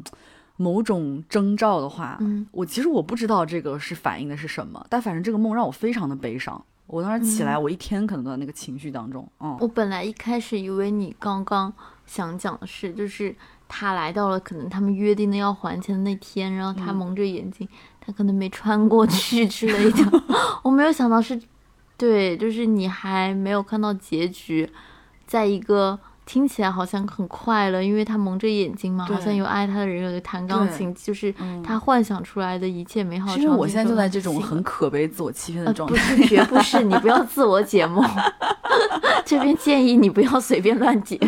[0.57, 6.63] 某种征兆的话，嗯，我其实我不知道这个是反映的是什么，但反正这个梦让我非常的悲伤。
[6.87, 9.29] 我当时起来，我一天可能都在那个情绪当中。
[9.41, 11.73] 嗯，我本来一开始以为你刚刚
[12.07, 13.35] 想讲的是，就是
[13.69, 17.69] 他来到了可能他们约定的要还钱的那天，然后他蒙着眼睛，
[18.01, 20.23] 他可能没穿过去之类的。
[20.63, 21.41] 我没有想到是，
[21.97, 24.71] 对，就是你还没有看到结局，
[25.27, 25.99] 在一个。
[26.27, 31.33] 听起来好像很快乐，因为他蒙着眼睛嘛，好像有爱他的人，有弹钢琴，就是
[31.65, 33.33] 他幻想出来的一切美好。
[33.33, 36.17] 其实我现在就在这种很可悲、自我欺骗的状态。
[36.17, 38.05] 不是，绝不是，你不要自我解梦。
[39.25, 41.19] 这边建议你不要随便乱解。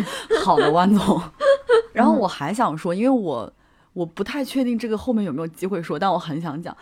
[0.43, 1.21] 好的，万总。
[1.93, 3.51] 然后我还想说，因为我
[3.93, 6.75] 我不太确定这个后面有没有机会说，但我很想讲，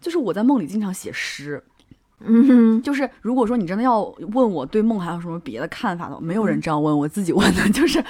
[0.00, 1.62] 就是我在梦里经常写诗。
[2.20, 7.68] 嗯，就是如果说你真的要问我对梦还有什么别的看法的，没有人这样问我自己问的。
[7.72, 8.02] 就是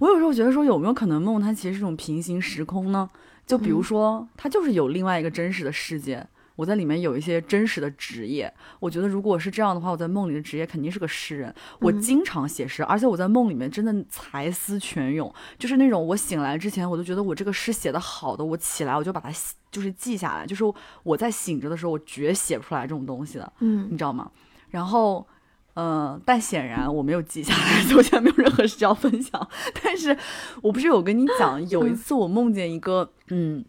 [0.00, 3.08] 我有时候觉得说，有没有可能梦它其实是一种平行时空呢？
[3.46, 6.26] 就比如说，它就是有另外一个真实的世界。
[6.54, 11.52] 我在里面有一些真实的职业，我觉得如果是这样的话，我在梦里的职业肯定是个诗人。
[11.80, 19.30] 我经常写诗，而且我在梦里面真的才思泉涌，就是那种我醒来之前，我都觉得我这个诗写的好的，我起来我就把它
[19.72, 20.62] 就是记下来，就是
[21.02, 24.30] 我在醒着的时候，我绝写不出来这种东西的，嗯，你知道吗？
[24.70, 25.26] 然后，
[25.74, 29.48] 嗯，但显然我没有记下来，所以我现在没有任何事要分享。
[29.82, 30.16] 但是
[30.62, 33.64] 我不是有跟你讲，有一次我梦见一个，嗯。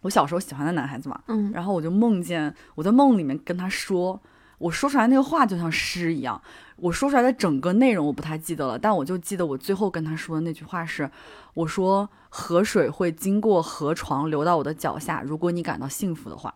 [0.00, 4.20] 我小时候喜欢的男孩子嘛，嗯，然后我就梦见我在梦里面跟他说，
[4.58, 6.38] 我说出来那个话就像诗一样，
[6.76, 11.10] 我说出来的整个内容我不太记得了，但我就记得我最后跟他说的那句话是，
[11.54, 16.54] 我说河水会经过河床流到我的脚下，如果你感到幸福的话，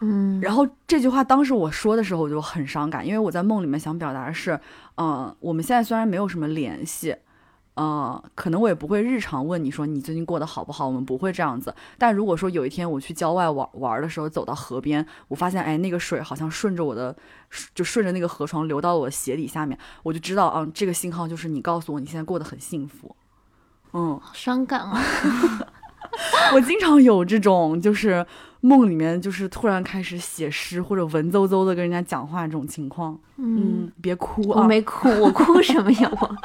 [0.00, 4.58] 嗯，然后这句话当时我说的时候我就很伤感，因为我在梦里面想表达的是，
[4.96, 7.16] 嗯，我们现在虽然没有什么联系。
[7.74, 11.74] 呃，可能我也不会日常问你说你最近过得好不好，我们不会这样子。
[11.98, 17.16] 但如果说有一天我去郊外玩玩的时候，走到河边，我发现哎，那个水好像顺着我的，
[17.74, 23.14] 就顺着那个河床流到我鞋底下面，我就知道啊，这个信号就是你告诉我你现在过得很幸福。
[23.92, 25.00] 嗯，伤感啊。
[26.54, 28.24] 我经常有这种，就是
[28.66, 33.18] 梦里面就是突然开始写诗或者文绉绉的跟人家讲话这种情况。
[33.36, 34.62] 嗯，别哭啊！
[34.62, 36.10] 我没哭，我哭什么呀？
[36.18, 36.36] 我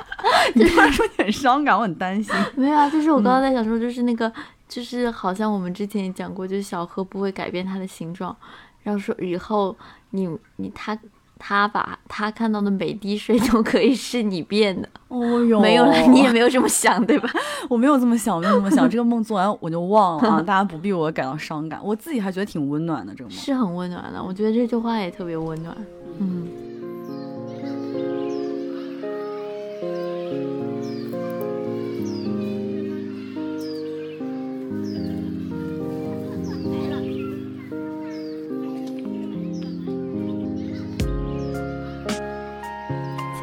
[0.54, 2.36] 你突然说你很伤感，我很担心。
[2.56, 4.30] 没有啊，就是我刚刚在想说，就是那个，
[4.68, 8.36] 就是好像我们之前也讲过，就是小河不会改变它的形状，
[8.84, 9.74] 然后说以后
[10.10, 10.98] 你你他。
[11.40, 17.30] 他把他看到的每滴水都可以是你变的，哦哟，没有了， 你也没有这么想，对吧？
[17.70, 18.88] 我没有这么想，没有这么想。
[18.92, 23.14] 这个梦做完我就忘了啊， 大家不必我感到伤感，我自己还觉得挺温暖的。
[23.16, 25.76] 这个梦是很温暖的，我觉得这句话也特别温暖，
[26.20, 26.48] 嗯。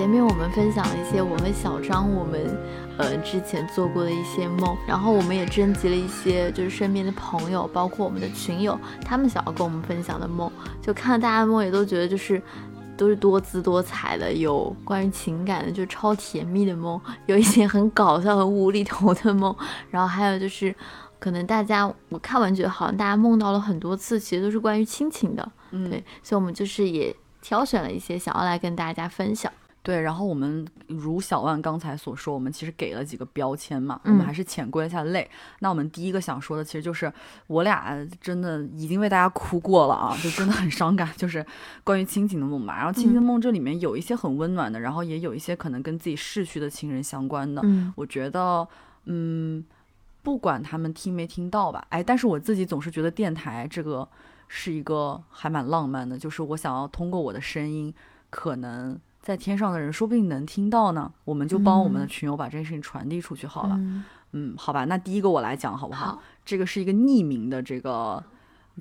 [0.07, 2.57] 前面我们分享了一些我和小张我们
[2.97, 10.49] 呃之前做过的一些梦，然后我们也征集了一些就是身边的朋友，包括我们的群友，他们想要跟我们分享的梦，
[10.81, 12.41] 就看大家梦也都觉得就是
[12.97, 19.53] 都是多姿多彩的，有关于情感的，就超甜蜜的梦，有一些很搞笑和无厘头的梦，
[19.91, 20.73] 然后还有就是
[21.19, 29.53] 可能大家我看完觉得好像大家梦到了很多次，其实都是关于亲情的，嗯对，所以我们就是也挑选了一些想要来跟大家分享。
[29.87, 35.31] 对，然后我们如小万刚才所说，我们其实给了几个标签嘛，我们还是浅归一下类。
[35.61, 37.13] 那我们第一个想说的，其实就是
[37.47, 41.47] 我俩真的已经为大家哭过了啊，就真的很伤感，就是
[41.85, 42.77] 关于亲情的梦嘛。
[42.77, 47.63] 然后亲情的梦这里面有一些很温暖的，然后也有一些可能跟自己逝去的亲人相关的。
[47.95, 48.67] 我觉得，
[49.05, 49.65] 嗯，
[50.25, 54.09] 不管他们听没听到吧，哎，但是我自己总是觉得电台这个
[54.49, 57.95] 是一个还蛮浪漫的，就是我想要通过我的声音，
[58.31, 58.99] 可能。
[59.27, 63.77] 在天上的人说不定能听到呢，我们就帮我们的群友把这件事情传递出去好了。
[64.31, 66.23] 嗯，好吧，那第一个我来讲好不好？
[66.45, 68.23] 这个是一个匿名的，这个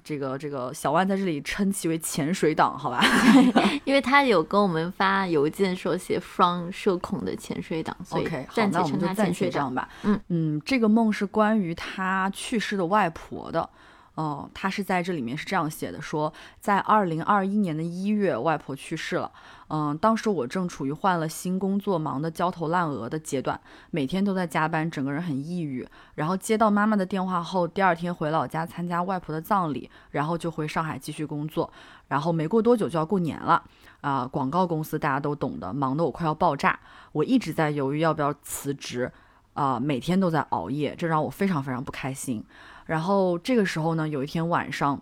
[0.04, 3.04] 这个这个小万在这里称其为潜水党，好吧？
[3.86, 9.90] 因为他有跟我们发邮件说写 from 社恐的潜水党，所以暂且称他潜水党吧。
[10.04, 13.68] 嗯嗯，这个梦是关于他去世的外婆的。
[14.16, 19.30] 哦，他是在这里面是这样写的：说在二零二一年的一月，外婆去世了。
[19.68, 23.60] 嗯，当时我正处于换了新工作、忙得焦头烂额的阶段，
[23.92, 25.86] 每天都在加班，整个人很抑郁。
[26.14, 31.70] 然后接到妈妈的电话后，第二天回老家参加外婆的葬礼，然后就回上海继续工作。
[32.08, 33.62] 然后没过多久就要过年了
[34.00, 36.80] 啊，广告公司大家都懂的，忙得我快要爆炸。
[37.12, 39.12] 我一直在犹豫要不要辞职，
[39.56, 42.44] 啊，每天都在熬夜，这让我非常非常不开心。
[42.86, 45.02] 然后这个时候呢，有一天晚上，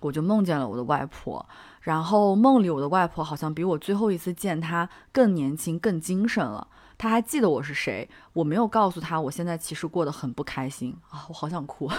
[0.00, 1.44] 我就梦见了我的外婆。
[1.80, 6.68] 然后梦里我的外婆好像比我最后一次见她更年轻、更精神了。
[6.96, 8.08] 她还记得我是谁。
[8.34, 11.90] 我没有告诉她，我现在其实过得很不开心啊，我好想哭。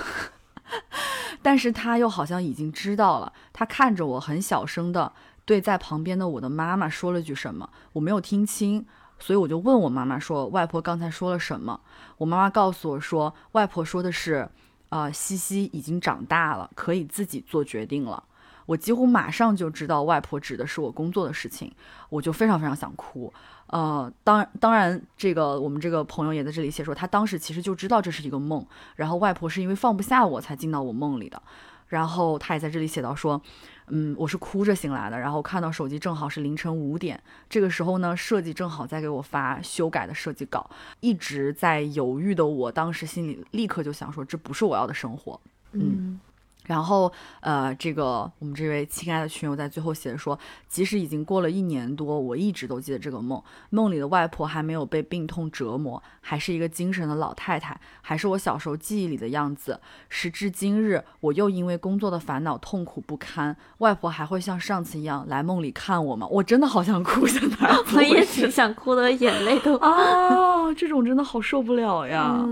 [1.41, 3.33] 但是她又好像已经知道了。
[3.51, 5.11] 她看着我，很小声的
[5.43, 8.85] 对在旁边的我的妈妈说了句什么，我没有听清，
[9.25, 11.81] 所以我就问我妈妈说：“外婆刚才说了什么？”
[12.19, 14.47] 我妈妈告诉我说：“外婆说的是，
[14.89, 18.23] 呃，西西已经长大了，可以自己做决定了。”
[18.67, 21.73] 我几乎马上就知道外婆指的是我工作的事情，
[22.09, 23.33] 我就非常非常想哭。
[23.65, 28.63] 呃，当当然，这个我们这个朋友也在这里写说，他当时其实就知道这是一个梦，
[28.95, 31.41] 然后外婆是因为放不下我才进到我梦里的。
[31.87, 33.41] 然后他也在这里写到说，
[33.87, 40.69] 嗯，我是哭着醒来的，然后看到手机正好是凌晨五点，这个时候呢，设计正好在给我发修改的设计稿，
[40.99, 45.39] 一直在犹豫的我，当时心里立刻就想说，这不是我要的生活，
[45.73, 46.19] 嗯。
[46.65, 53.41] 然后，呃，这个我们这位亲爱的群友在最后写的说，即使已经过了一年多，我一直都记得这个梦。
[53.69, 59.79] 梦里的外婆还没有被病痛折磨，还是一个精神的老太太，还是我小时候记忆里的样子。
[60.09, 66.27] 时至今日，我又因为工作的烦恼痛苦不堪，外婆还会像上次一样来梦里看我吗？
[66.27, 67.57] 我真的好想哭，现在
[67.95, 72.43] 我也挺想哭的，眼泪都 啊，这种真的好受不了呀！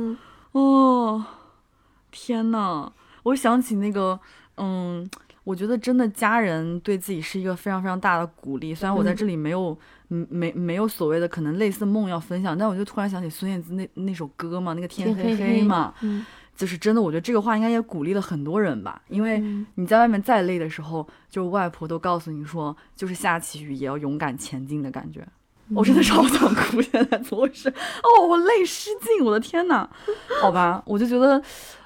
[0.51, 1.25] 哦，
[2.11, 2.91] 天呐！
[3.23, 4.19] 我想起那个，
[4.57, 5.09] 嗯，
[5.43, 8.73] 我觉得真的家人对自己是一个非常非常大的鼓励。
[8.73, 9.77] 虽然我在这里没有，
[10.09, 15.93] 嗯，没没有所谓的可能类似梦要分享，但我就突然想起孙燕姿那那首歌嘛，那个天黑黑嘛，
[16.55, 19.01] 就是真的，我觉得这个话应该也鼓励了很多人吧。
[19.09, 19.41] 因为
[19.75, 25.27] 你在外面再累的时候，就外婆都告诉你说，就是下起雨也要勇敢前进的感觉。
[25.73, 27.69] 我真的超想哭，现在怎么回事？
[27.69, 29.89] 哦，我泪失禁，我的天呐，
[30.41, 31.41] 好吧，我就觉得。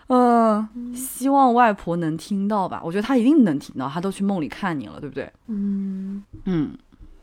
[0.07, 2.81] 呃，希望外婆能听到吧。
[2.83, 5.31] 我觉得她一定能听到，她都去梦里看你了，对不对？
[5.47, 6.71] 嗯嗯，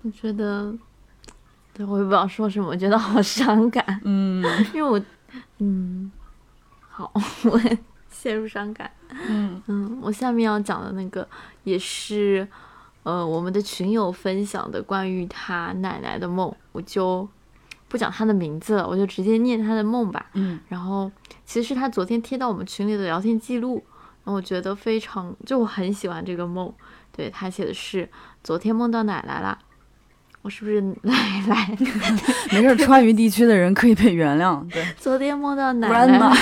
[0.03, 0.75] 我觉得，
[1.73, 4.01] 对我也不知道说什么，我觉得好伤感。
[4.05, 4.44] 嗯，
[4.75, 5.01] 因为我，
[5.59, 6.12] 嗯，
[6.88, 7.11] 好，
[7.51, 7.79] 我也
[8.11, 8.90] 陷入伤感。
[9.29, 11.27] 嗯嗯，我下面要讲的那个
[11.62, 12.47] 也是，
[13.03, 17.27] 呃，我们的群友分享的关于他奶奶的梦，我就。
[17.94, 20.26] 不讲他的名字了，我就直接念他的梦吧。
[20.33, 21.09] 嗯，然后
[21.44, 23.74] 其实是他昨天贴到我们群里的聊天记录，
[24.24, 26.74] 然后我觉得非常，就我很喜欢这个梦。
[27.12, 28.09] 对他写的是
[28.42, 29.57] 昨天梦到奶奶了，
[30.42, 31.68] 我是不是奶奶？
[32.50, 34.68] 没事，川渝地区的人可以被原谅。
[34.72, 36.37] 对， 昨天梦到奶奶，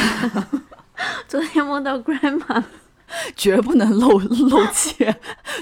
[1.29, 2.65] 昨天梦到 grandma。
[3.37, 4.18] 绝不能漏
[4.51, 5.16] 漏怯，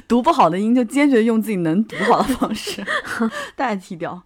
[0.07, 2.85] 读不好的音就坚决用自己能读好的方式
[3.57, 4.23] 代替掉。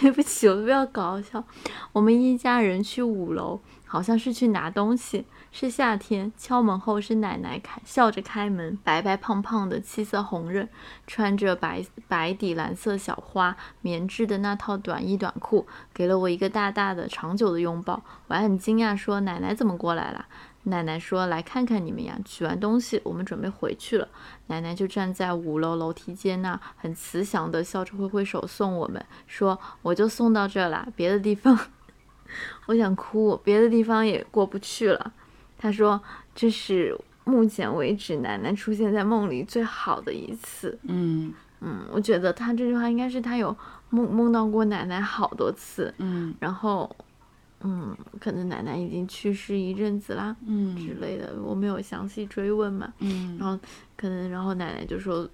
[0.00, 1.44] 对不起，我不要搞笑。
[1.92, 5.24] 我们一家人去五楼，好像是去拿东西。
[5.52, 10.68] 是夏天，敲门后是奶奶开，笑着开门，白白胖胖的，气色红润，
[11.06, 18.02] 穿着白白底蓝色小花棉质的那套短衣短裤，给了我一个大大的、长久的拥抱。
[18.26, 20.24] 我还很惊讶，说：“奶奶怎么过来了？”
[20.64, 24.06] 奶奶说：“来看看你们呀，取完东西，我们准备回去了。”
[24.46, 31.58] 奶奶就站在五楼楼梯间那，很慈祥的笑着挥挥手送我们，说：“我就送到这啦，别的地方，
[32.66, 35.12] 我想哭，别的地方也过不去了。”
[35.58, 36.00] 她说
[36.34, 43.56] ：“这是目前为止奶奶出现在梦里最好的一次。”嗯嗯，我觉得她这句话应该是她有
[43.90, 45.92] 梦梦到过奶奶好多次。
[45.98, 46.94] 嗯，然后。
[47.64, 53.58] 嗯，可能奶奶已经去世一阵子啦，嗯之类的，我没有详细追问嘛，嗯，然后
[53.96, 55.28] 可能，然后奶奶就说，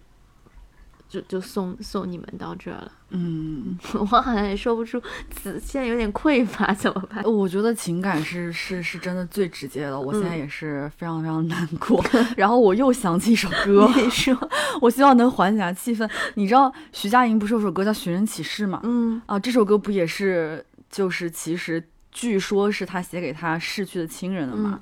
[1.08, 7.24] 就就送送你们到这了，嗯， 我好像也说不出，词，现在有点匮乏，怎么办？
[7.24, 12.04] 我觉得情感是是是真的最直接的，我现在也是非常非常难过，
[12.36, 14.36] 然后我又想起一首歌， 你说，
[14.82, 16.06] 我希望能缓解下气氛。
[16.34, 18.80] 你知道徐佳莹不是有首歌叫《寻人启事》嘛？
[18.84, 21.82] 嗯，啊，这首歌不也是就是其实。
[22.18, 24.80] 据说是他写给他逝去的亲人的嘛？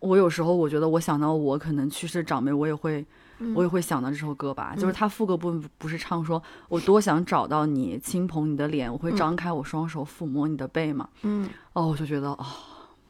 [0.00, 3.06] 我有时候我觉得，我想到我可能去世的长辈，我也会，
[3.54, 4.74] 我也会想到这首歌吧。
[4.76, 11.08] 就是他副歌部分不是唱说，我多想找到你，亲捧你的脸，我会张开我双手抚摸你的背嘛？
[11.22, 12.44] 嗯，哦，我就觉得哦，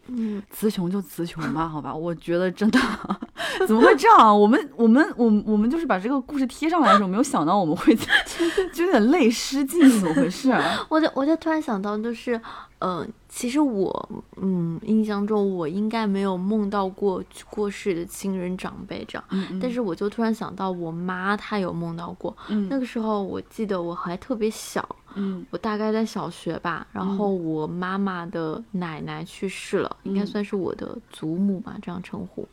[0.08, 2.78] 嗯，词穷就词穷吧，好吧，我觉得真的
[3.66, 4.38] 怎么会这样？
[4.38, 7.96] 我们我们我我们就是把这个故事贴上来的时候，没有想到我们会
[8.72, 10.52] 就有点泪失禁，怎么回事？
[10.90, 12.40] 我就我就突然想到，就是，
[12.86, 19.24] 嗯，其实我，嗯，印象中我应该没有梦到过过世的亲人长辈这样，
[19.58, 22.36] 但是我就突然想到，我妈她有梦到过，
[22.68, 24.86] 那个时候我记得我还特别小。
[25.16, 32.46] 嗯，我大概在小学吧，然后我妈妈的奶奶去世了，应该算是我的祖母吧，这样称呼。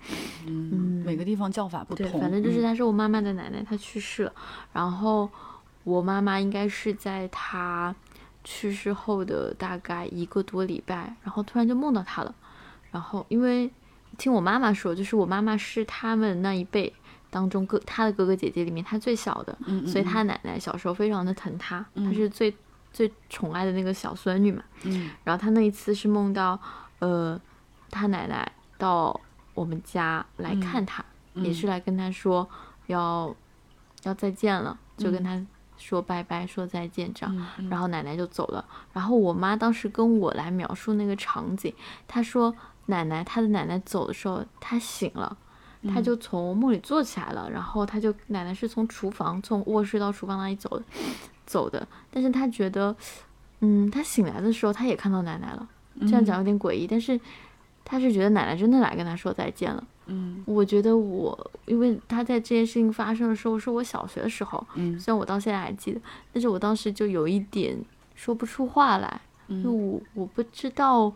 [0.46, 4.34] 嗯，每个地方叫法不同，对，反正就是她是我妈妈的奶奶，她去世了。
[4.72, 5.28] 然后
[5.84, 7.96] 我妈妈应该是在她
[8.44, 12.34] 去世后的大概一个多礼拜，然后突然就梦到他了。
[12.92, 13.72] 然后因为
[14.18, 16.94] 听我妈妈说，就是我妈妈是他们那一辈。
[17.34, 22.54] 当中哥他的哥哥姐姐里面他最小的，所以他奶奶小时候非常的疼他，他是最
[22.92, 24.62] 最宠爱的那个小孙女嘛。
[25.24, 26.60] 然后他那一次是梦到，
[27.00, 27.40] 呃，
[27.90, 29.18] 他奶奶到
[29.54, 31.02] 我们家来看他，
[31.36, 32.46] 也是来跟他说
[32.88, 33.34] 要
[34.04, 35.42] 要再见了，就跟他
[35.82, 37.48] 说拜拜，说再见这样。
[37.70, 38.64] 然后奶奶就走了。
[38.94, 41.74] 然后我妈当时跟我来描述那个场景，
[42.08, 42.56] 她说
[42.86, 45.36] 奶奶她的奶奶走的时候，她醒了。
[45.92, 50.86] 她就从梦里坐起来了，然后她就奶奶是从厨房从卧室到厨房那里走的，
[51.48, 51.88] 走的。
[52.12, 52.96] 但是她觉得，
[53.62, 55.68] 嗯，她醒来的时候她也看到奶奶了。
[56.02, 57.20] 这样讲有点诡异，但是
[57.84, 59.84] 她是觉得奶奶真的来跟她说再见了。
[60.12, 66.02] 嗯，我觉得我，因为他在这件事情发生的时候是我小学的时候，嗯，虽然我到现在还记得，
[66.32, 67.78] 但是我当时就有一点
[68.16, 71.12] 说不出话来，因为我我不知道。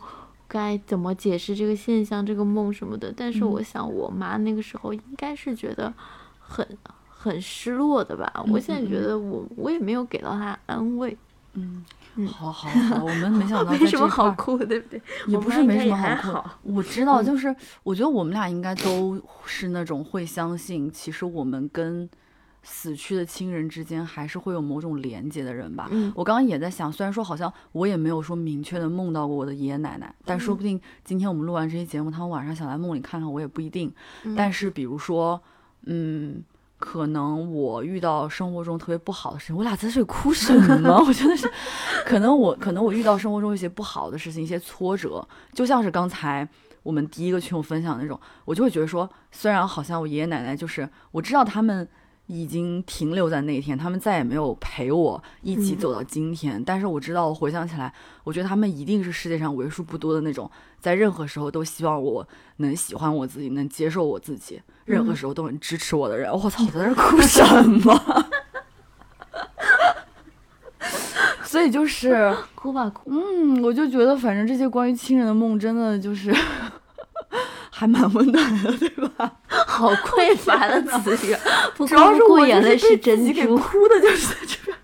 [0.48, 3.12] 该怎么解释这个现象、这个梦什么的？
[3.16, 5.92] 但是我想，我妈那个时候应该是觉得
[6.38, 6.64] 很
[7.08, 8.32] 很失落的吧。
[8.46, 11.16] 我现在觉得，我我也没有给到她安慰。
[11.54, 11.84] 嗯，
[12.24, 15.02] 好好好，我们没想到 没什么好哭，对不对？
[15.26, 16.48] 也不是没什么好哭。
[16.62, 22.08] 我知道，就是我觉得我们俩应该都是那种会相信，其实我们跟。
[22.68, 25.88] 死去的亲人之间还是会有某种连接的人吧。
[25.92, 33.94] 嗯，我刚刚也在想，虽然说好像我也没有说明确的梦到过我的爷爷奶奶，但说不定今天我们录完这期节目，他们晚上想来梦里看看我也不一定。
[34.36, 35.40] 但是比如说，
[35.84, 36.42] 嗯，
[36.78, 40.98] 可能我遇到生活中特别不好的事情，我俩在这里哭什么？
[41.06, 41.50] 我真的是，
[42.04, 46.46] 可能我可能我遇到生活中一些不好的事情，一些挫折，就像是刚才
[46.82, 51.88] 我们第一个群友分享的那种，我就会觉得说，虽然好像我爷爷奶奶就是我知道他们。
[52.26, 56.62] 已经停留在那一天，他们再也没有陪我一起走到今天。
[56.64, 57.92] 但是我知道，我回想起来，
[58.24, 60.50] 我觉得他们一定是世界上为数不多的那种，
[60.80, 66.32] 在任何时候都希望我能喜欢我自己，能接受我自己，任何时候都很支持我的人。
[66.32, 67.42] 我操，我在这哭什
[67.84, 68.26] 么？
[71.44, 73.10] 所以就是哭吧哭。
[73.10, 76.34] 嗯，我就觉得，反正这些关于亲人的梦，真的就是。
[77.78, 79.30] 还蛮温暖的，对吧？
[79.66, 81.36] 好匮乏的词语，
[81.86, 84.74] 主要是我眼泪是珍珠， 哭的就是在这边。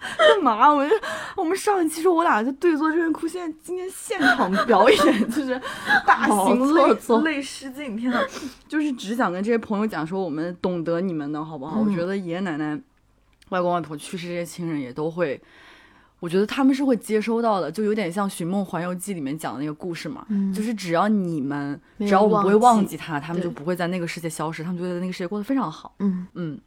[0.00, 0.68] 干嘛？
[0.74, 0.92] 我就
[1.36, 5.60] 我们上一期说我俩就对坐这边哭，现在今天现场表演就是
[6.04, 7.96] 大型泪泪失禁。
[7.96, 8.20] 天呐，
[8.66, 11.78] 就是只想跟这些朋友讲说，我们懂得你们的好不好？
[11.78, 12.76] 我觉得爷爷奶奶、
[13.50, 15.40] 外公外婆去世这些亲人也都会。
[16.20, 25.94] 我觉得他们是会接收到的，就有点像《寻梦环游记》里面讲的那个故事嘛，就是只要你们，只要我们不会忘记他，他们就不会在那个世界消失，他们就会在那个世界过得非常好。
[26.00, 26.60] 嗯嗯，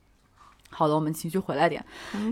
[0.69, 1.83] 好的，我们情绪回来点，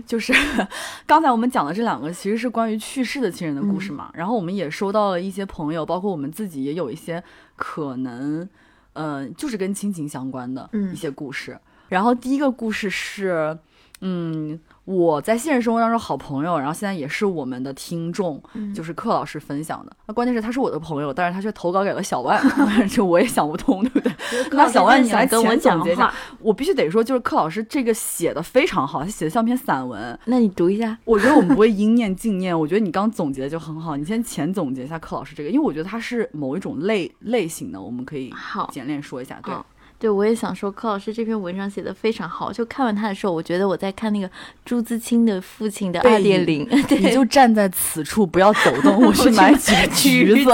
[0.06, 0.32] 就是
[1.06, 7.22] 刚才我们讲的这两个其实是关于去世的亲人的故事嘛，然后我们也收到了一些朋友，包括我们自己也有一些
[7.54, 8.48] 可能，
[8.94, 11.60] 嗯，就是跟亲情相关的一些故事。
[11.90, 13.58] 然后第一个故事是，
[14.00, 14.58] 嗯。
[14.84, 18.42] 我在现实生活当中好朋友，然后现在也是我们的听众，
[18.74, 19.92] 就是克老师分享的。
[20.06, 22.42] 那关键是他是我的朋友，但是他却投稿给了小万，
[22.90, 24.12] 这我也想不通，对不对？
[24.50, 26.12] 那小万，你来跟我讲一下。
[26.40, 30.18] 我必须得说，就是克老师这个写的非常好，他写的像篇散文。
[30.24, 30.98] 那你读一下。
[31.04, 33.96] 我觉得我们不会应念尽念，我觉得你刚总结的就很好。
[33.96, 39.38] 你先浅总结一下克老师这个，因为我觉得他是某一种类类型的，我们可以好简练说一下。
[39.44, 39.54] 对。
[40.00, 42.50] 对，我也想说，柯老师这篇文章写的非常好。
[42.50, 44.28] 就看完他的时候，我觉得我在看那个
[44.64, 46.66] 朱自清的父亲的二点零。
[46.88, 50.50] 你就站在此处，不要走动， 我去买几个橘子。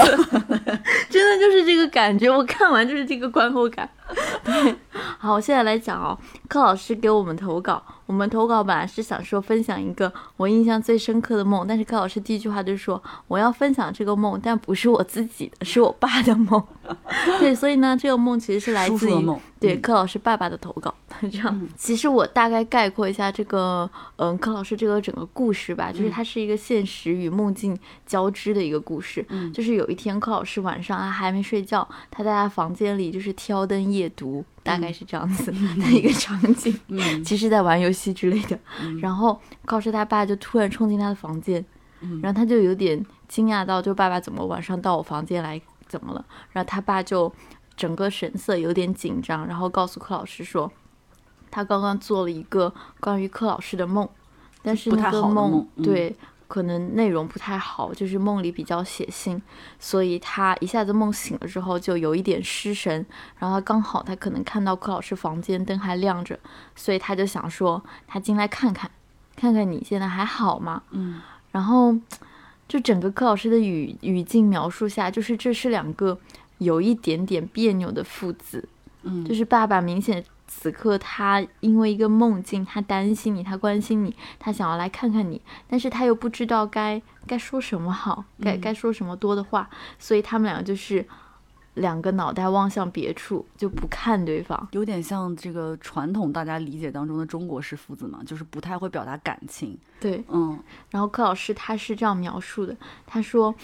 [1.09, 3.89] 真的就是这个感觉，我看完就是这个观后感。
[4.45, 4.77] 对，
[5.19, 6.17] 好，我现在来讲哦。
[6.49, 16.63] 柯老师给我们投稿，我们投稿本来是想说分享一个我印象最深刻的梦，但是柯老师第一句话就说我要分享这个梦，但不是我自己的，是我爸的梦。
[17.41, 19.29] 对，所以呢，这个梦其实是来自于
[19.59, 20.95] 对，柯老师爸爸的投稿。
[21.21, 29.25] 这样，其实我大概概括一下这个，嗯，柯老师这个整个故事吧，就是它是一个现实与梦境交织的一个故事。
[29.29, 35.51] 嗯，就是有一天柯老师晚上他还没睡觉，他在他房间里就是挑灯夜读，大概是这样子
[35.81, 36.79] 的一个场景。
[36.89, 38.59] 嗯，其实在玩游戏之类的。
[39.01, 41.65] 然后柯老师他爸就突然冲进他的房间，
[42.23, 46.25] 然后他就有点惊讶到，就爸爸怎么晚上到我房间来，怎么了？
[46.53, 47.33] 然后他爸就。
[47.77, 50.73] 整个神色有点紧张，然后告诉柯老师说，
[51.51, 54.09] 他刚刚做了一个关于柯老师的梦，
[54.63, 56.15] 但是那个梦对
[56.49, 59.41] 可能内容不太好，就是梦里比较血腥，
[59.79, 63.05] 所以他一下子梦醒了之后就有一点失神，
[63.39, 66.39] 然后刚好他可能看到柯老师房间灯还亮着，
[66.75, 68.91] 所以他就想说他进来看看，
[69.35, 70.83] 看看你现在还好吗？
[70.91, 71.21] 嗯，
[71.53, 71.95] 然后
[72.69, 76.19] 就整个柯老师的语语境描述下，就是这是两个。
[76.59, 78.67] 有一点点别扭的父子，
[79.03, 89.69] 嗯，就是爸爸明显此刻他因为一个梦境，他担心你，他关心你，他想要来看看你，但是他又不知道该该说什么好，该该说什么多的话，
[89.99, 91.07] 所以他们两个就是
[91.75, 99.77] 两个脑袋望向别处，就不看对方，有点像这个传统大家理解当中的中国式父子嘛，就是不太会表达感情。
[100.01, 100.59] 对，嗯，
[100.91, 102.77] 然后柯老师他是这样描述的，
[103.07, 103.55] 他说。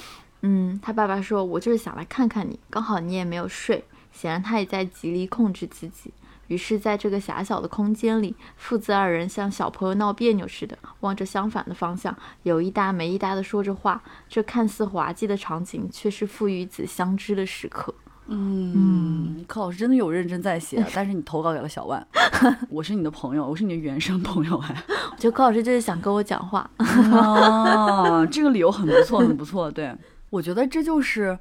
[0.45, 6.13] 嗯，他爸爸说：“我就是想来看看你，刚好你也没有睡。”显然他也在极力控制自己。
[6.53, 14.03] 于是，在这个狭小的空间里，父子二人像小朋友闹别扭似的，望着相反的方向，有一搭没一搭的说着话。
[14.29, 17.95] 这看似滑稽的场景，却是父与子相知的时刻。
[18.27, 22.07] 嗯，柯老师真的有认真在写， 但是你投稿给了小万，
[22.71, 24.83] 我是你的朋友，我是你的原生朋友哎。
[25.11, 26.71] 我觉得柯老师就是想跟我讲话。
[26.77, 29.95] 啊，这个理由很不错，很不错，对。
[30.31, 31.39] 我觉得这就是，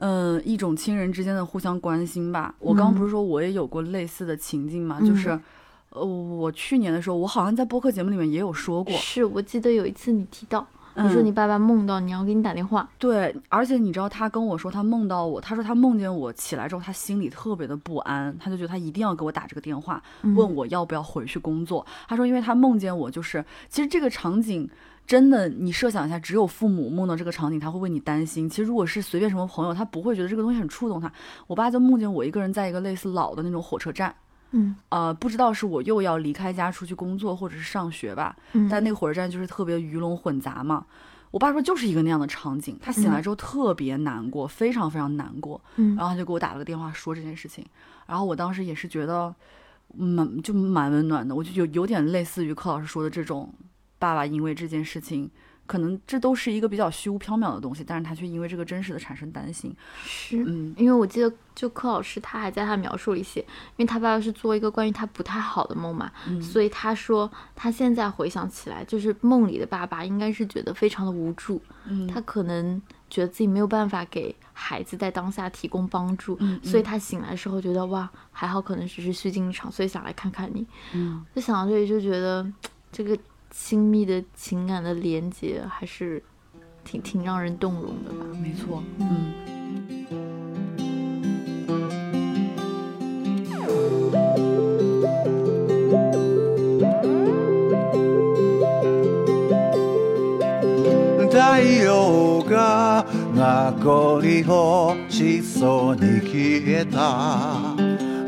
[0.00, 2.54] 嗯，一种亲人之间的互相关心吧。
[2.60, 5.00] 我刚刚不是说我也有过类似的情境嘛？
[5.00, 5.30] 就是，
[5.90, 8.94] 呃，我去年的时候，我好像在播客节目里面也有说过。
[8.96, 10.64] 是我记得有一次你提到，
[11.02, 12.88] 你说你爸爸梦到你要给你打电话。
[12.98, 21.86] 对，而且你知道他跟我说他梦到我，他说他梦见我起来之后，他心里特别的不安，他就觉得他一定要给我打这个电话，问我要不要回去工作。
[22.08, 24.68] 他说，因为他梦见我，就是其实这个场景。
[25.08, 28.46] 真的，你设想一下，只有父母梦到这个场景，他会为你担心。
[28.46, 31.10] 其实如果是随便什么朋友，他不会觉得这个东西很触动他。
[31.46, 34.14] 我爸就梦见我一个人在一个类似老的那种火车站，
[34.52, 38.36] 嗯，呃，不知道是我又要离开家出去工作，或者是上学吧。
[38.52, 40.86] 嗯，但那个火车站就是特别鱼龙混杂嘛。
[41.30, 45.60] 我爸说就是一个那样的场景，他醒来之后特别难过，非常非常难过。
[45.76, 47.64] 嗯，然后他就给我打了个电话说这件事情，
[48.06, 49.34] 然后我当时也是觉得
[49.94, 53.52] 蛮就蛮温暖的，我就有有点类似于柯老师说的这种。
[54.00, 55.28] 爸爸因为这件事情，
[55.68, 59.72] 可能这都是一个比较虚无缥缈的东西，但是他却因为这个真实的产生担心。
[60.02, 63.40] 是，嗯，因为我记得就柯老师他还在他描述里写，
[63.76, 66.10] 因为他爸爸是做一个关于他不太好的梦嘛，
[66.40, 82.50] 所以他说他现在回想起来，就是梦里的爸爸应该是觉得非常的无助，嗯，他可能觉得自己没有办法给孩子在当下提供帮助，所以他醒来的时候觉得哇还好，可能只是虚惊一场，所以想来看看你，嗯，就想到这里就觉得
[82.90, 83.18] 这个。
[83.51, 86.23] 亲密的情感的连接还是
[86.83, 88.25] 挺挺让人动容的吧？
[88.41, 89.33] 没错，嗯。
[101.31, 103.03] 太陽が
[103.33, 104.43] 名残惜
[105.09, 107.66] しそうに消えた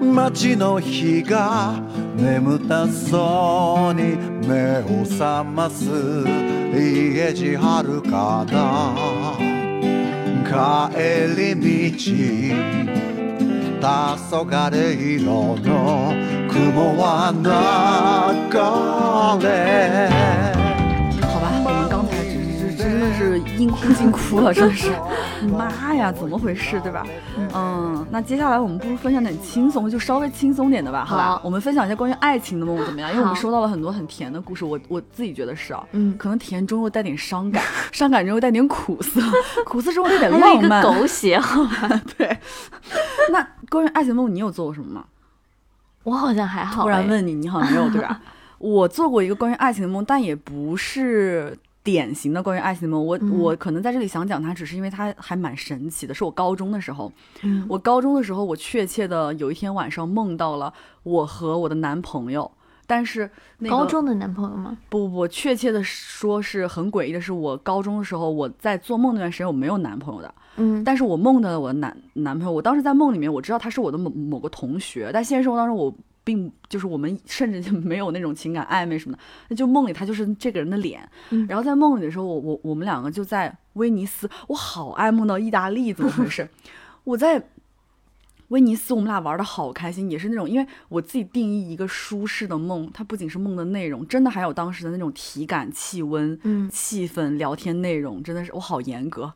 [0.00, 1.74] 街の日が
[2.16, 5.84] 眠たそうに目を覚ます。
[6.72, 8.94] 家路遥かな
[10.46, 10.54] 帰
[11.36, 11.96] り道
[13.80, 13.86] 黄
[14.46, 14.70] 昏
[15.16, 16.12] 色の
[16.48, 17.32] 雲は
[19.40, 20.59] 流れ。
[23.14, 24.90] 是阴哭惊哭了，真是，
[25.56, 27.06] 妈呀，怎么回事，对吧？
[27.54, 31.40] 嗯，那接下来我们不如分享点轻松，就稍微轻松点的吧，好吧？
[31.44, 33.10] 我们分享一下关于爱情的梦怎么样？
[33.10, 39.20] 因为我们收到了很多很甜的故事，我我自己觉得是啊，嗯，可能甜中又带点伤感， 伤感中又带点苦涩，
[39.64, 42.02] 苦涩中又带点浪漫，狗血，好吧？
[42.18, 42.38] 对。
[43.32, 45.04] 那关于爱情梦，你有做过什么吗？
[46.02, 46.82] 我好像还好。
[46.82, 48.20] 突然问你，你好像没有对吧？
[48.58, 51.56] 我做过一个关于爱情的梦，但也不是。
[51.82, 56.12] 典型的关于爱情的梦，我我可能在这里想讲它，只是因为它还蛮神奇的。
[56.12, 57.10] 是我高中的时候，
[57.68, 60.72] 我高中的时候，我确切的有一天晚上梦到了
[61.02, 62.50] 我和我的男朋友
[62.86, 64.76] 但是那个高中的男朋友吗？
[64.88, 75.94] 不不不，确切的说是很诡异的是，我高中的时候我在做梦那段时间我没有男朋友的，嗯，但是我梦到了我的男男朋友，我当时在梦里面我知道他是我的某某个同学，但现实生活当中我
[76.30, 81.00] 并就是我们甚至就 没有那种情感暧昧什么的，那就梦里他就是这个人的脸，
[81.30, 86.48] 嗯然后在梦里的时候，我我我们两个就在威尼斯，我好爱梦到意大利，怎么回事？
[87.02, 87.42] 我在
[88.48, 99.32] 威尼斯，我们俩玩的好开心，也是那种，因为我自己定义一个舒适的梦，它不仅是梦的内容，真的还有当时的那种体感、气温、嗯气氛、聊天内容，真的是我好严格。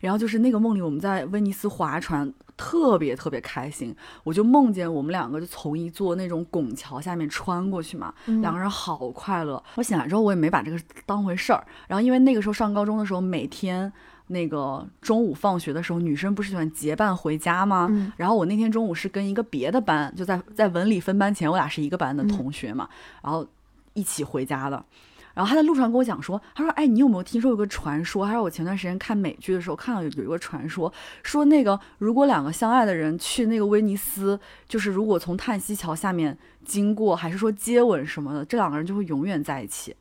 [0.00, 2.32] 然后就是那个梦里，我们在威尼斯划船，
[2.62, 3.94] 特别特别开心。
[4.22, 9.60] 我就梦见我们两个就从一座那种拱桥下面穿过去嘛，嗯两个人好快乐。
[9.74, 11.66] 我醒来之后，我也没把这个当回事儿。
[11.88, 13.92] 然后因为那个时候上高中的时候，每天
[14.28, 17.88] 那个中午放学的时候，女生不是喜欢结伴回家吗？
[17.90, 22.88] 嗯然后我那天中午是跟一个别的班，就在在文理分班前，我俩是一个班的同学嘛，
[23.22, 23.44] 然后
[23.94, 24.84] 一起回家的。
[25.34, 28.26] 然后他在路上跟我讲说，他说：“哎，你有没有听说有个传说？
[28.26, 39.94] 他说我前段时间看美剧的时候看到有有一个传说，说那个如果两个相爱的人去那个威尼斯，就是如果从叹息桥下面经过，还是说接吻什么的，这两个人就会永远在一起。”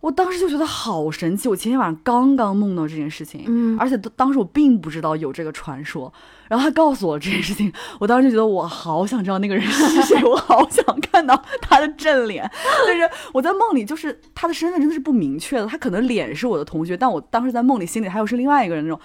[0.00, 6.12] 我当时就觉得好神奇，我前天晚上刚刚梦到这件事情，嗯而且当当时我并不知道有这个传说，
[6.48, 12.48] 然后他告诉我这件事情，我当时就觉得我好想知道那个人是谁，我好想看到他的正脸。
[12.86, 19.00] 但是我在梦里，就是他的身份真的是不明确的，他可能脸是我的同学，但我当时在梦里心里还有是另外一个人那种。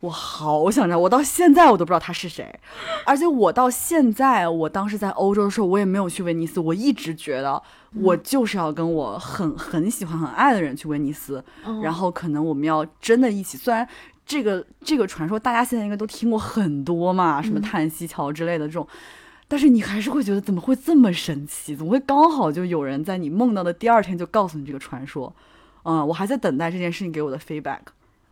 [0.00, 2.46] 我好想知道，我到现在我都不知道他是谁，
[3.06, 7.60] 而且我到现在，我当时在欧洲的时候，我也没有去威尼斯，我一直觉得
[8.02, 13.88] 我就是要跟我很很喜欢、很爱的人去威尼斯，哦然后可能我们要真的一起，虽然
[14.26, 18.86] 这个这个传说大家现在应该都听过很多嘛，什么嗯叹息桥之类的这种，
[19.46, 21.76] 但是你还是会觉得怎么会这么神奇？
[21.76, 25.32] 怎么会刚好就有人在你梦到的第二天就告诉你这个传说？
[25.84, 27.78] 嗯，我还在等待这件事情给我的 feedback。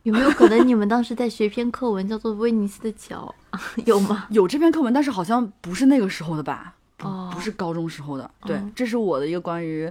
[0.03, 3.33] 有没有可能你们当时在学一篇课文叫做《威尼斯的桥》，
[3.87, 4.27] 有吗？
[4.29, 6.75] 有这篇课文，但是好像不是那个时候的吧？
[6.97, 8.31] 不哦不是高中时候的。
[8.45, 9.91] 对，哦这是我的一个关于，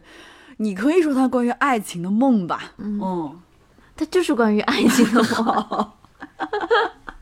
[0.58, 2.74] 你可以说它关于爱情的梦吧。
[2.78, 3.39] 嗯嗯，
[3.96, 5.94] 它就是关于爱情的吗。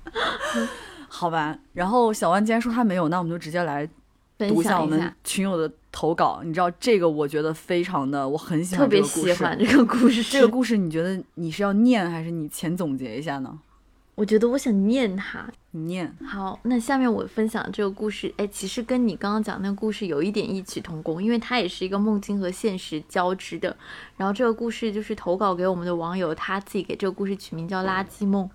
[1.07, 1.57] 好吧。
[1.73, 3.87] 然后小万既然说他没有，那我们就直接来
[4.37, 6.41] 读一下我们群友的投稿。
[6.43, 9.33] 你知道这个，我觉得非常的，我很喜欢特别这个故事。
[9.33, 10.23] 喜欢这个故事。
[10.23, 13.59] 这个故事，你觉得你是要念还是你浅总结一下呢？
[14.15, 15.45] 我觉得我想念它。
[15.71, 16.15] 你念。
[16.25, 23.75] 好，那下面我分享这个故事，哎，其实跟你刚刚讲那个故事有一点异曲同工，因为它也是一个梦境和现实交织的。
[24.17, 28.45] 然后这个故事就是投稿给我们的网友，他自己给这个故事取名叫《垃圾梦》，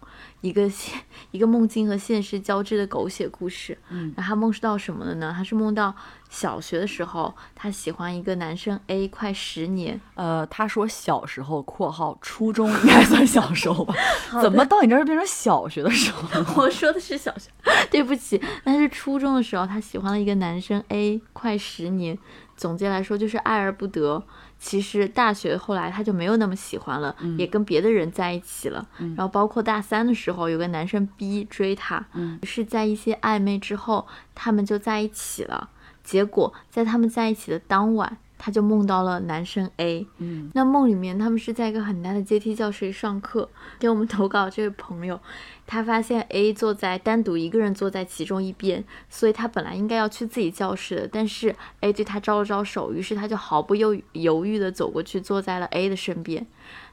[0.40, 1.00] 一个现
[1.32, 3.76] 一个梦境和现实交织的狗血故事。
[3.90, 5.34] 嗯，然后他梦是到什么了呢？
[5.36, 5.92] 他是梦到
[6.30, 13.92] 小学的时候，他喜欢一个男生 A 快十年，呃，他说小时候（括号初中应该算小时候吧），
[14.40, 16.46] 怎么到你这儿变成小学的时候了？
[16.56, 17.50] 我说的是小学，
[17.90, 22.18] 对不起，那是初中的时候，他喜欢了一个男生 A，快十年。
[22.56, 24.22] 总结来说就是爱而不得。
[24.58, 28.88] 其实大学后来他就没有那么喜欢了，也跟别的人在一起了。
[28.98, 35.68] 然后包括大三的时候，有个男生 B 追他，嗯是在一些暧昧之后，他们就在一起了。
[36.02, 40.06] 结果在他们在一起的当晚，他就梦到了男生 A。
[40.18, 45.20] 嗯那梦里面他们是在一个很大的阶梯教室里上课，给我们投稿这位朋友，
[45.66, 56.46] 他发现 A 坐在单独一个人坐在其中一边，所以他本来应该要去自己教室的，但是 A 对他招了招手，于是他就毫不犹犹豫地走过去，坐在了 A 的身边。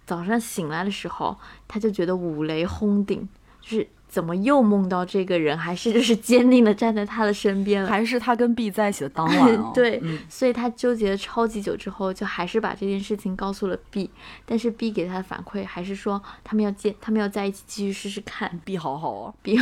[0.06, 1.38] 早上醒来的时候，
[1.68, 3.28] 他就觉得五雷轰顶，
[3.62, 7.90] 就是怎么又梦到这个人， 还是就是坚定的站在他的身边了。
[7.90, 9.72] 还是他跟 B 在一起的当晚哦。
[9.74, 14.12] 对嗯所以他纠结了超级久之后，就还是把这件事情告诉了 B，
[14.46, 18.52] 但是 B 给他的反馈还是说他们要见，他们要在一起继续试试看。
[18.64, 19.34] B 好好哦。
[19.42, 19.60] B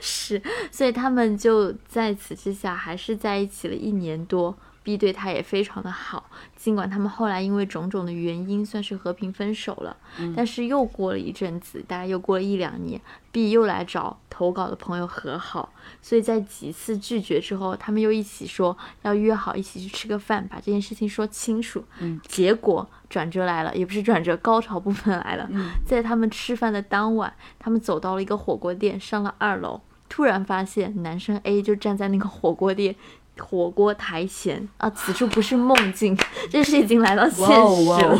[0.00, 0.40] 是，
[0.70, 4.56] 所以他们就在此之下还是在一起了一年多。
[4.82, 9.96] B 对他也非常的好，尽管他们后来因为种种的原因算是和平分手了，
[10.36, 21.84] 但是又过了一阵子，大概又过了一两年，B 又来找投稿的朋友和好，所以在几次拒绝之后，他们又一起说要约好一起去吃个饭，把这件事情说清楚。
[22.00, 25.48] 嗯，结果转折来了，也不是转折，高潮部分来了。
[25.52, 32.96] 嗯在他们吃饭的当晚，他们走到了一个火锅店，上了二楼，突然发现男生 A 就站在那个火锅店。
[33.38, 36.16] 火锅台前啊，此处不是梦境，
[36.50, 38.18] 这是已经来到现实！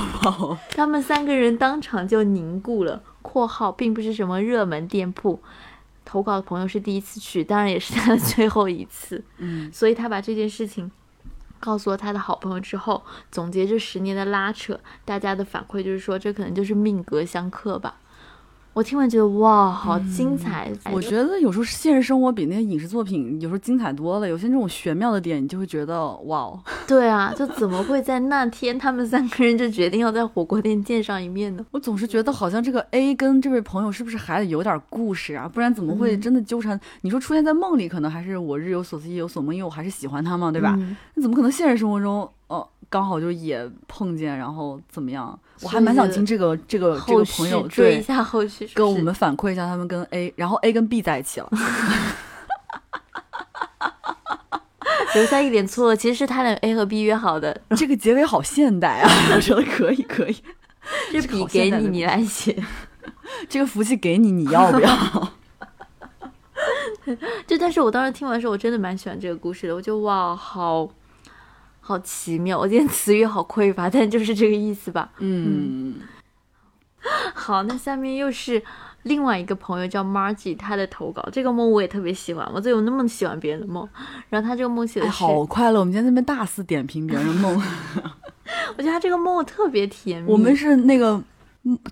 [0.71, 3.03] 他们三个人当场就凝固了。
[3.23, 5.41] （括号并不是什么热门店铺，
[6.05, 9.23] 投稿的朋友是第一次去，当然也是他的最后一次。
[9.39, 10.91] 嗯所以他把这件事情
[11.61, 17.97] 告诉了他的好朋友之后，总结这十年的拉扯，大家的反馈就是说，这可能就是命格相克吧。
[18.75, 20.73] 我听完觉得哇，好精彩！
[20.91, 24.27] 我觉得有时候现实生活比那些影视作品有时候精彩多了。
[24.27, 26.59] 有些这种玄妙的点，你就会觉得哇。
[26.89, 31.65] 对啊，就怎么会在那天他们三个人就决定要在火锅店见上一面呢？
[31.73, 35.47] 我总是觉得好像这个 A 跟这位朋友是不是还得有点故事啊？
[35.47, 36.81] 不然怎么会真的纠缠？
[37.03, 40.79] 你说出现在梦里，可能还是我日有所思夜有所梦，因为我还是喜欢他嘛，对吧？
[41.15, 42.67] 那怎么可能现实生活中哦？
[42.89, 45.39] 刚好就也碰见，然后怎么样？
[45.63, 51.49] 我还蛮想听这个这个这个朋友追一下后续，跟我们反馈一下他们跟 A，然后 A 跟 B 在一起了，
[55.15, 57.61] 留下一点错，其实是他俩 A 和 B 约好的。
[57.77, 60.37] 这个结尾好现代啊，我觉得可以可以。
[61.13, 62.61] 这笔给你，你来写。
[63.49, 65.33] 这个福气给你，你要不要？
[67.47, 69.75] 就但是我当时听完的时候，我真的蛮喜欢这个故事的。
[69.75, 70.89] 我觉得哇，好。
[71.85, 75.11] 好奇妙， 我今天词语好匮乏，但就是这个意思吧。
[75.19, 75.97] 嗯，
[77.35, 78.63] 好，那下面又是
[79.03, 83.87] 另外一个朋友叫 Margie，他的投稿，这个梦我也特别喜欢，我怎么那么喜欢别人的梦？
[84.31, 87.61] 然后他这个梦写的好快乐，我们今天在那边大肆点评别人的梦，
[88.79, 90.31] 我觉得他这个梦特别甜蜜。
[90.31, 91.21] 我们是那个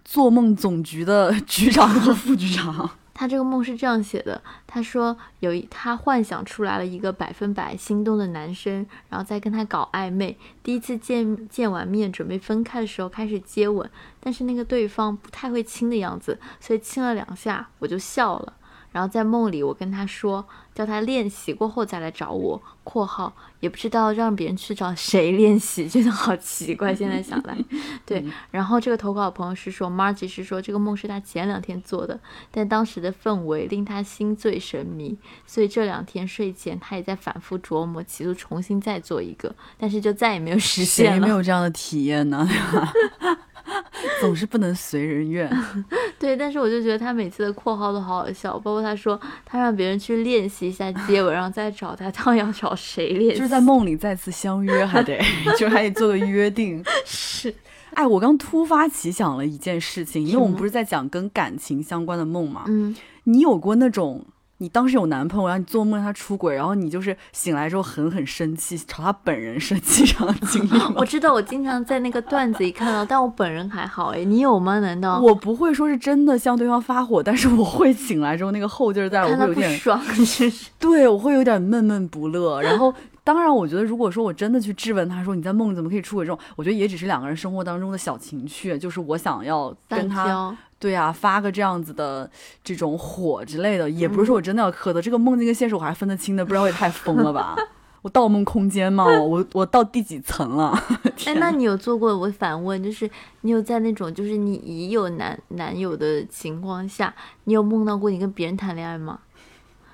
[0.05, 2.89] 做梦总局的局长和副局长。
[3.21, 10.39] 他这个梦是这样写的：他说有一他幻想出来了一个百分百心动的男生，然后再跟他搞暧昧。
[10.63, 13.87] 第一次见见完面，准备分开的时候开始接吻，
[14.21, 18.55] 但是那个对方不太会亲的样子，所以亲了两下我就笑了。
[18.93, 22.61] 然后在梦里，我跟他说，叫他练习过后再来找我。
[22.83, 26.93] （括号也不知道让别人去找谁练习，觉得好奇怪。
[26.93, 27.57] 现在想来，
[28.05, 28.25] 对。
[28.51, 32.19] 然后这个投稿朋友是说，Margie 是说这个梦是他前两天做的，
[32.51, 35.17] 但当时的氛围令他心醉神迷，
[35.47, 41.25] 所以这两天睡前他也在反复琢磨，企图重新再做一个，但是就再也没有实现了。
[41.25, 42.49] 没有这样的体验呢？
[44.21, 45.51] 总是不能随人愿，
[46.19, 46.37] 对。
[46.37, 53.37] 但是我就觉得他每次的括号都好好笑，包括他说他让别人去练习一下接吻， 然后再找他，他要找谁练习？
[53.39, 55.21] 就是在梦里再次相约，还得
[55.57, 56.85] 就还得做个约定。
[57.05, 57.55] 是，
[57.95, 62.65] 哎，我刚突发奇想了一件事情，因为我们不是在讲跟感情相关的梦吗？
[62.69, 62.95] 嗯，
[63.25, 64.25] 你有过那种？
[64.63, 70.93] 你当时有男朋友，然后你做梦让他出轨，然后你就是醒来之后狠狠生气，朝他本人生气这样的经历吗？
[71.01, 74.79] 我知道，我经常在那个段子里看到，但我本人还好哎，你有吗？
[74.81, 79.99] 难道我不会说是真的向对方发火，但是我会醒来之后那个后劲儿在，我会有点爽，
[80.79, 82.61] 对，我会有点闷闷不乐。
[82.61, 82.93] 然后，
[83.25, 90.55] 当然，我觉得如果说我真的去质问他说你在梦里怎么可以出轨这种，我觉得也只是两个人生活当中的小情趣，就是我想要跟他。
[90.81, 92.29] 对啊，发个这样子的
[92.65, 95.01] 这种火之类的，也不是说我真的要磕的。
[95.01, 97.55] 这个梦境跟现实我还分得清的，不知道我也太疯了吧？
[98.03, 99.05] 我盗梦空间吗？
[99.05, 100.73] 我我到第几层了？
[101.27, 102.17] 哎，那你有做过？
[102.17, 103.09] 我反问，就是
[103.43, 107.15] 你有在那种就是你已有男男友的情况下，
[107.45, 109.19] 你有梦到过你跟别人谈恋爱吗？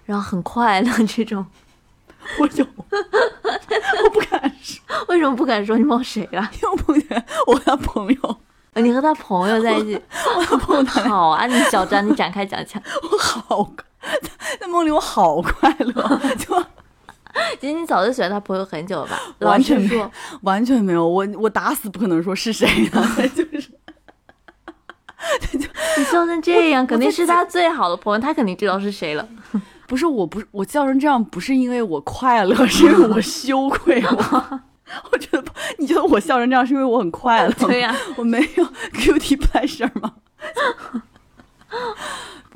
[0.05, 1.45] 然后很快乐这种？
[2.39, 4.81] 我有，我不敢说。
[5.09, 5.77] 为什么不敢说？
[5.77, 6.49] 你梦谁了？
[6.63, 8.37] 因为梦见我的朋友。
[8.83, 10.01] 你和他朋友在一起，
[10.51, 11.47] 我朋友 好啊！
[11.47, 12.83] 你小张，你展开讲讲。
[13.11, 13.73] 我好，
[14.61, 16.65] 在梦里我好快乐，就
[17.61, 19.19] 其实你早就喜欢他朋友很久了吧？
[19.41, 20.11] 完全没有，
[20.43, 21.07] 完全没有。
[21.07, 23.71] 我我打死不可能说是谁的，就是。
[25.53, 29.27] 你笑成这样，肯定是他最好的朋友，他肯定知道是谁了。
[29.87, 34.03] 不是，我不是我笑成这样，不是因为我快乐，是因为我羞愧。
[34.05, 34.61] 我。
[35.13, 35.45] 我觉得，
[35.79, 37.53] 你觉得我笑成这样是因为我很快乐？
[37.67, 38.65] 对呀，我没有
[38.95, 40.15] guilty pleasure 吗？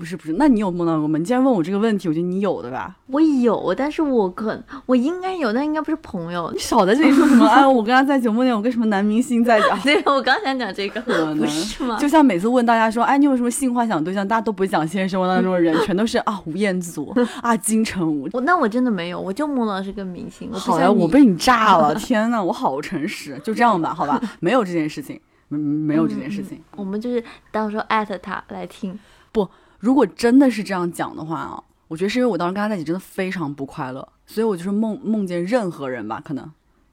[0.00, 1.18] 不是不是，那你有梦到过吗？
[1.18, 2.96] 你既然问我这个问题，我觉得你有的吧。
[3.08, 6.50] 我有，但是我可我应该有，但应该不是朋友。
[6.54, 7.44] 你少在这里说什么？
[7.46, 9.78] 哎， 我跟他在九梦里，我跟什么男明星在讲？
[9.82, 11.98] 对，我刚想讲这个，不是吗？
[12.00, 14.26] 就像每次问大家说，哎，你有什么性幻想对象？
[14.26, 18.26] 大家都不会讲现实生活当中的人，全都是 啊，吴彦祖啊，金城武。
[18.32, 20.50] 我那我真的没有，我就梦到是个明星。
[20.50, 21.94] 好呀，我被你炸了！
[21.94, 23.38] 天呐，我好诚实。
[23.44, 26.58] 就这样吧，好吧，没有这件事情，没没有这件事情。
[26.76, 27.22] 我们就是
[27.52, 28.98] 到时候艾特他来听，
[29.32, 29.46] 不。
[29.80, 36.48] 如果真的是这样讲的话啊，我觉得是因为我当时跟他在一起真的非常不快乐，所以我就是梦梦见任何人吧，可能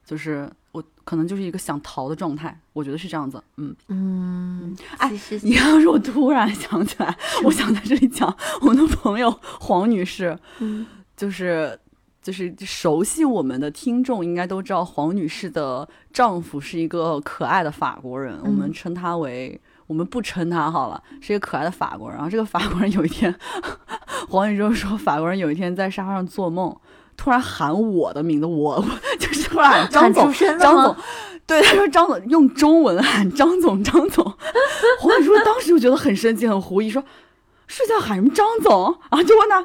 [0.05, 3.43] 就是我可能就是一个想逃的状态，我觉得是这样子。
[3.57, 5.11] 嗯嗯，哎，
[5.43, 9.29] 你要是我突然想起来，我想在这里讲我的朋友
[9.59, 10.37] 黄女士，
[11.17, 11.77] 就是
[12.21, 19.59] 就是熟悉我们的听众应该都知道，黄女士的丈夫是一个可爱的法国人，我们称他为。
[19.87, 22.15] 我们不称他好了，是一个可爱的法国人。
[22.17, 23.33] 然后这个法国人有一天，
[24.29, 26.75] 黄宇宙说，法国人有一天在沙发上做梦，
[27.15, 28.83] 突然喊我的名字，我
[29.17, 30.95] 就是突然喊张总，张总，
[31.45, 34.25] 对，他说张总用中文喊张总，张总。
[34.99, 37.01] 黄宇宙当时就觉得很生气，很狐疑，说
[37.67, 38.93] 睡觉喊什么张总？
[39.09, 39.63] 然后就问他，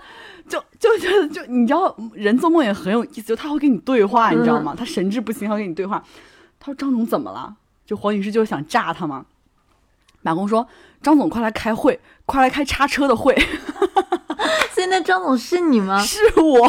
[0.49, 4.75] 就就就就你知道人做梦也很有意思，就他会跟你对话，你知道吗？
[4.79, 6.03] 他神志不清，他会跟你对话。
[6.61, 7.57] 他说张总怎么了？
[7.85, 9.27] 就黄女士就是想炸他嘛。
[10.23, 10.67] 马工说
[11.03, 13.35] 张总快来开会，快来开叉车的会。
[14.73, 16.01] 所以那张总是你吗？
[16.03, 16.69] 是我，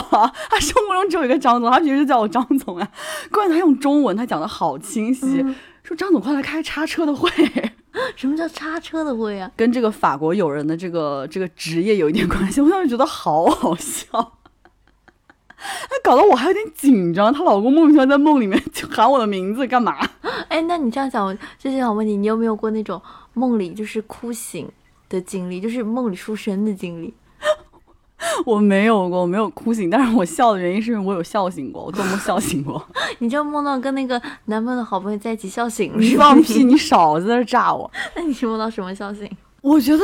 [0.49, 2.87] 他生活中只有一个张总，他平时叫我张总呀。
[3.31, 7.29] 关键他用中文，他讲的好清晰，嗯说张总快来开叉车的会，
[8.15, 9.51] 什么叫叉车的会啊？
[9.55, 12.61] 跟这个法国友人的这个这个职业有一点关系。
[12.61, 14.37] 我当时觉得好好笑，
[15.89, 17.33] 他搞得我还有点紧张。
[17.33, 19.97] 她老公莫名其妙在梦里面就喊我的名字干嘛？
[20.49, 23.01] 哎，那你这样想，我就是想问你，你有没有过那种
[23.33, 24.69] 梦里就是哭醒
[25.09, 27.13] 的经历，就是梦里出声的经历？
[28.45, 32.81] 我没有过，我没有哭醒，但是我笑的原因是因为我有笑醒过，我做梦笑醒过。
[33.19, 36.63] 你就梦到跟那个男朋友的好朋友在一起笑醒了，你放屁！
[36.63, 37.89] 你少在这炸我！
[38.15, 39.29] 那你是梦到什么笑醒？
[39.61, 40.03] 我觉得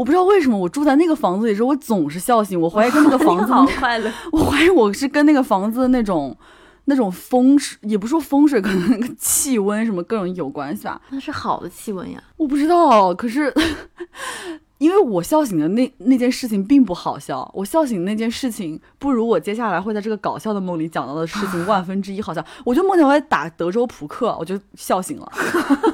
[0.00, 2.58] 我不知道为什么我住在那个房子里的时候，我总是笑醒。
[2.58, 4.10] 我 怀疑跟那个房子好快乐。
[4.32, 6.34] 我怀疑我是跟那个房子的那种
[6.86, 10.98] 那种风水，也不是说风水，可能那个气温什么各种有关系吧。
[11.10, 12.22] 那是好的气温呀。
[12.38, 13.52] 我不知道，可是
[14.78, 22.42] 因为我笑醒的那那件事情并不好笑，我笑醒那件事情不如我接下来会在这个搞笑的梦里讲到的事情万分之一好笑。
[22.64, 25.89] 我就梦见我在打德州扑克，我就笑醒了，你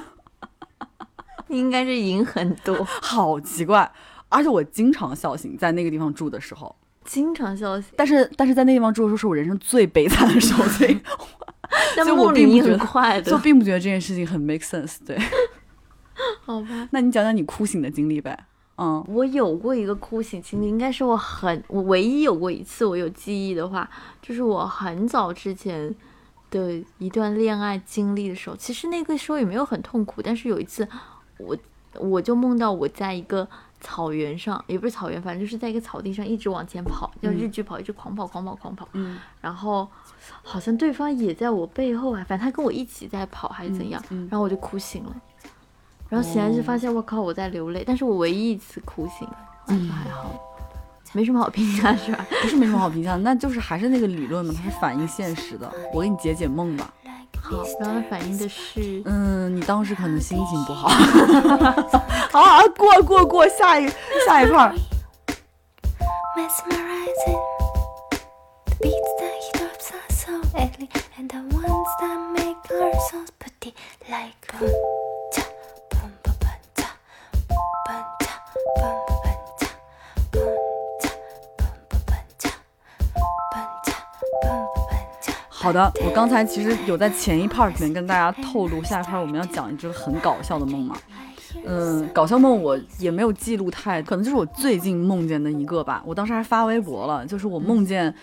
[1.49, 3.91] 应该是赢很多， 好奇怪。
[4.29, 6.75] 而且我经常笑醒，在那个地方住的时候。
[7.05, 7.93] 经常笑醒。
[7.97, 11.01] 但是但是在那地方住的时候，是我人生最悲惨的时候，所以
[11.97, 14.97] 但所以我并不觉得就并不觉得这件事情很 make sense。
[15.07, 15.17] 对，
[16.45, 16.89] 好吧？
[16.91, 18.47] 那你讲讲你哭醒的经历呗。
[18.79, 23.89] 嗯我有过一个哭醒经历，应该是我很我唯一有过一次我有记忆的话，
[24.21, 25.95] 就是我很早之前
[26.51, 28.57] 的一段恋爱经历的时候。
[28.57, 30.87] 其实那个时候也没有很痛苦，但是有一次
[31.39, 31.57] 我
[31.99, 33.47] 我就梦到我在一个
[33.81, 38.89] 草原上，也不是草原，反正就是在一个草地上一直往前跑，叫日剧跑，一直狂跑狂跑狂跑。
[38.93, 39.87] 嗯然后
[40.43, 45.17] 好像对方也在我背后啊，反正他跟我一起在跑还是怎样，嗯嗯然后我就哭醒了。
[46.09, 49.27] 然后醒来就发现我靠我在流泪，但是我唯一一次哭醒，
[49.69, 50.33] 嗯，还好，
[51.13, 52.27] 没什么好评价是吧？
[52.43, 55.69] 不是没什么好评价，那就是还是那个理论嘛，它是反映现实的。
[55.93, 56.93] 我给你解解梦吧。
[57.49, 60.89] 好，然后反映的是，嗯，你当时可能心情不好。
[62.33, 63.89] 好好，过过过，下一
[64.27, 64.75] 下一段
[85.67, 90.97] 好的，我刚才其实有在前一 part 里面跟大家透露，下一 part 我们要讲一只很搞笑的梦嘛。
[91.65, 96.01] 嗯，搞笑梦我也没有记录太，可能就是我最近梦见的一个吧。
[96.07, 98.15] 我当时还发微博了，就是我梦见，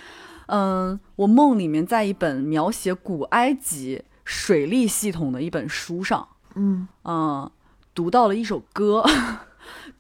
[0.46, 6.26] 嗯，我梦里面在一本描写古埃及水利系统的一本书上，
[6.56, 7.52] 嗯，嗯，
[7.94, 9.04] 读到了一首歌，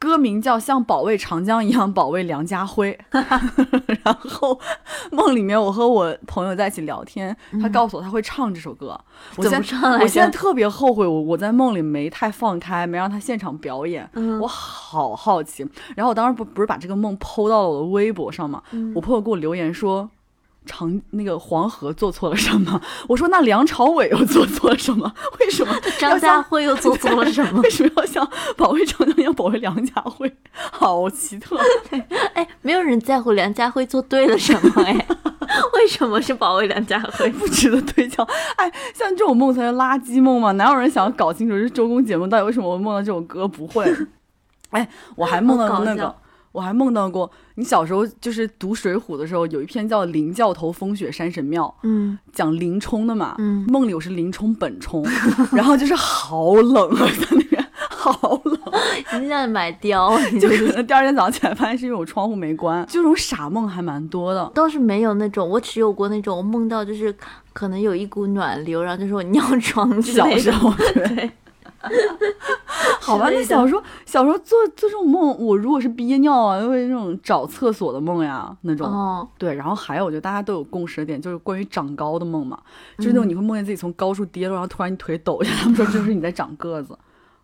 [0.03, 2.99] 歌名叫《像保卫长江一样保卫梁家辉》。
[4.03, 4.59] 然后
[5.13, 8.99] 梦里面我和我朋友在一起聊天，他告诉我他会唱这首歌。
[9.37, 14.09] 我现在我现在特别后悔，我我在梦里没太放开，没让他现场表演。
[14.15, 15.65] 嗯我好好奇。
[15.95, 20.09] 然后我当时不不是把这个梦抛到了我的微博上嘛，嗯我朋友给我留言说。
[20.65, 22.79] 长那个黄河做错了什么？
[23.07, 25.11] 我说那梁朝伟又做错了什么？
[25.39, 27.69] 为什么张家辉又做错了什么 为？
[27.69, 30.31] 什么要像保卫长江一样保卫梁家辉？
[30.53, 31.57] 好奇特。
[32.33, 34.93] 哎，没有人在乎梁家辉做对了什么哎，
[35.73, 37.29] 为什么是保卫梁家辉？
[37.31, 38.23] 不值得推敲。
[38.55, 40.51] 哎，像这种梦才是垃圾梦嘛？
[40.53, 43.47] 哪有人想要搞清楚这周公解梦到底为什么我梦到这首歌？
[43.47, 43.93] 不会。
[44.69, 46.15] 哎，我还梦到那个
[46.53, 53.35] 我还梦到过你小时候就是读《水浒》的时候，有一篇叫《林教头风雪山神庙》，嗯讲林冲的嘛。
[53.39, 55.03] 嗯梦里我是林冲本冲，
[55.51, 58.59] 然后就是好冷啊，在那边好冷。
[59.19, 64.51] 你就在买貂，就就是可能第二天早上起来发现是因为我窗户没关，就这种傻梦还蛮多的。
[64.53, 67.15] 倒是没有那种，我只有过那种我梦到就是
[67.51, 70.01] 可能有一股暖流，然后就是我尿 床。
[70.01, 71.31] 小时候，对，
[72.99, 78.87] 好吧，那小时候小时候做做这种梦，我如果是憋尿啊，就会那种找厕所的梦呀，那种。
[78.87, 82.57] 哦，对，然后还有，我觉得大家都有共识的点，就是关于长高的梦嘛，
[82.97, 86.97] 就是那种你会梦见自己从高处跌落，然后突然你腿抖一下，他们说这就是你在长个子。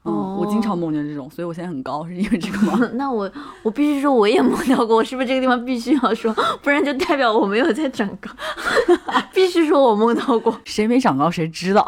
[0.06, 2.80] 嗯，我经常梦见这种，所以我现在很高，是因为这个吗？
[2.96, 3.30] 那我
[3.64, 6.34] 我必须说我也梦到过，我是不是这个地方必须要说，
[6.64, 8.32] 不然就代表我没有在长高。
[9.34, 11.86] 必须说我梦到过，谁没长高谁知道。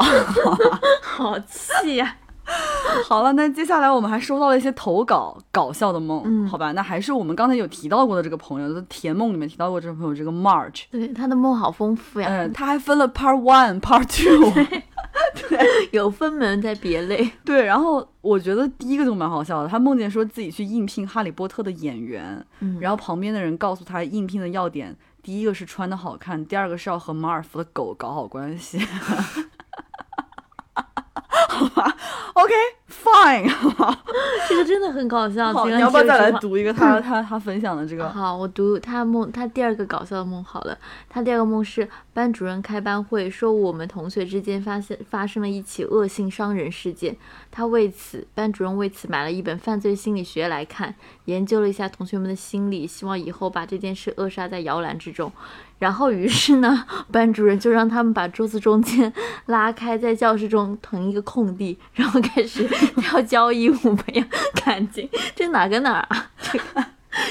[1.00, 2.14] 好气呀、
[3.08, 6.72] 好了，那接下来我们还收到了一些投稿搞笑的梦，嗯好吧？
[6.72, 14.52] 那还是我们刚才有提到过的这个朋友，甜梦里面提到过这个朋友，这个 March，对，他的梦好丰富呀，嗯，他还分了 Part One、Part Two，
[15.48, 15.58] 对
[15.92, 17.30] 有分门在别类。
[17.44, 28.78] 对，然后我觉得第一个就蛮好笑的，他梦见说自己去应聘哈利波特的演员，嗯然后旁边的人告诉他应聘的要点，第一个是穿的好看，第二个是要和马尔福的狗搞好关系。
[31.52, 31.94] 好吧
[32.34, 32.54] ，OK。
[32.92, 33.96] ，OK，Fine，、
[34.48, 35.50] 这个真的很搞笑。
[35.52, 38.08] 好，这个你要不要再来读一个 他他他分享的这个？
[38.10, 40.76] 好，我读他梦，他第二个搞笑的梦好了。
[41.08, 47.16] 他第二个梦是班主任开班会，说我们同学之间发现发生了一起恶性伤人事件。
[47.50, 50.94] 他为此，班主任为此买了一本犯罪心理学来看，
[51.26, 55.30] 研究了一下同学们的心理，希望以后把这件事扼杀在摇篮之中。
[55.78, 59.12] 然后，于是呢，班主任就让他们把桌子中间
[59.46, 62.64] 拉开，在教室中腾一个空地，然后开始
[63.00, 64.26] 跳交谊舞，培养
[64.64, 65.08] 感情。
[65.34, 66.30] 这哪跟哪儿啊？
[66.40, 66.84] 这个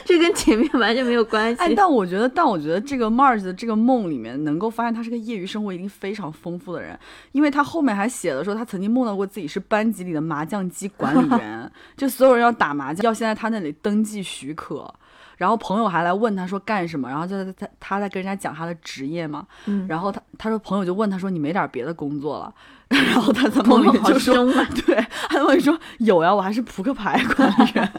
[0.05, 1.61] 这跟前面完全没有关系。
[1.61, 6.97] 哎，但我觉得，但我觉得这个 Marge 的这个梦里面，能够发现他是个业余生活一定非常丰富的人，
[7.31, 14.93] 因为他后面还写了说他曾经梦到过自己是班级里的麻将机管理员， 就所有人要打麻将要先在他那里登记许可。
[15.37, 22.53] 然后朋友还来问他说干什么，然后就在他他在跟人家讲他的职业嘛，嗯然后他他说朋友就问他说你没点别的工作了，
[22.91, 24.67] 然后他在梦里就说啊！
[24.85, 24.95] 对，
[25.29, 27.91] 他在梦里说有呀，我还是扑克牌管理员。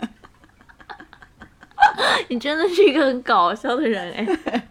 [2.29, 4.63] 你真的是一个很搞笑的人哎。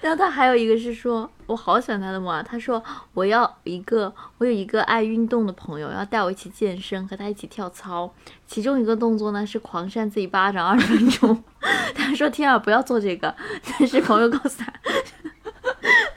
[0.00, 2.42] 然后他还有一个是说，我好喜欢他的梦啊。
[2.42, 2.82] 他说
[3.14, 8.12] 我要一个，我有一个爱运动的朋友，要带我一起健身，和他一起跳操。
[8.46, 11.44] 其中一个动作呢是狂扇自己巴掌二十分钟。
[11.94, 13.34] 他说天啊，不要做这个。
[13.78, 14.72] 但是朋友告诉他，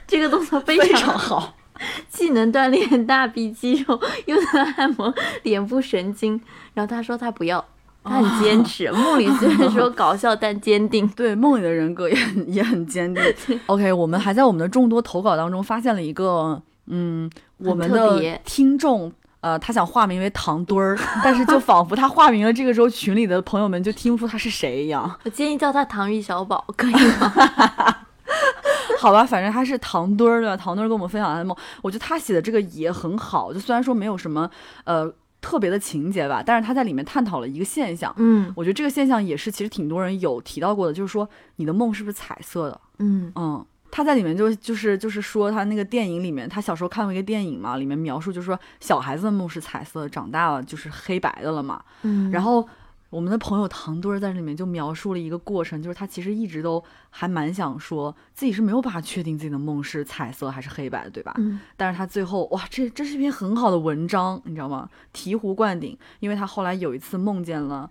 [0.06, 1.54] 这个动作非常好，
[2.08, 5.12] 既能锻炼大臂肌肉，又能按摩
[5.42, 6.40] 脸部神经。
[6.74, 7.64] 然后他说他不要，
[8.04, 8.90] 他很坚持。
[8.92, 11.06] 梦里虽然说搞笑，但坚定。
[11.16, 13.22] 对，梦里的人格也很也很坚定。
[13.66, 19.12] OK，我们还在我们的众多投稿当中发现了一个，嗯，我们的听众。
[19.42, 25.18] 呃，他想化名为唐墩儿，但是就仿佛他化名了，这个时候群里的朋友们就听不出他是谁一样。
[25.24, 27.96] 我建议叫他唐玉小宝，可以吗？
[28.98, 30.56] 好吧，反正他是唐墩儿对吧？
[30.56, 34.50] 唐墩儿跟我们分享他的梦，我觉得他写的这个也很好，就虽然说没有什么
[34.84, 35.10] 呃
[35.40, 38.14] 特别的情节吧，但是他在里面探讨了一个现象。
[38.18, 42.80] 嗯我觉得这个现象也是其实挺多人有提到过的，就是说你的梦是不是彩色的？
[42.98, 51.82] 嗯嗯，他在里面就就是就是说他那个电影里面，他小时候看过一个电影嘛，里面描述就是说小孩子的梦是彩色的，长大了就是黑白的了嘛。
[52.02, 52.68] 嗯，然后
[53.10, 61.34] 我们的朋友唐墩儿在这里面就描述了一个过程，就是他其实一直都还蛮想说自己是没有办法确定自己的梦是彩色还是黑白的，对吧？
[61.38, 64.88] 嗯但是他最后哇，这这是一篇很好的文章，你知道吗？
[65.12, 67.90] 醍醐灌顶，因为他后来有一次梦见了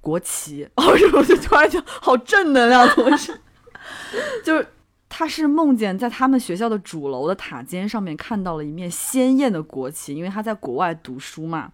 [0.00, 3.40] 国旗， 哦，我就突然就好正能量，怎么是？
[4.44, 4.66] 就是
[5.08, 11.70] 他是梦见在他们学校的主楼的塔尖上面看到了一面鲜艳的国旗，因为他在国外读书嘛。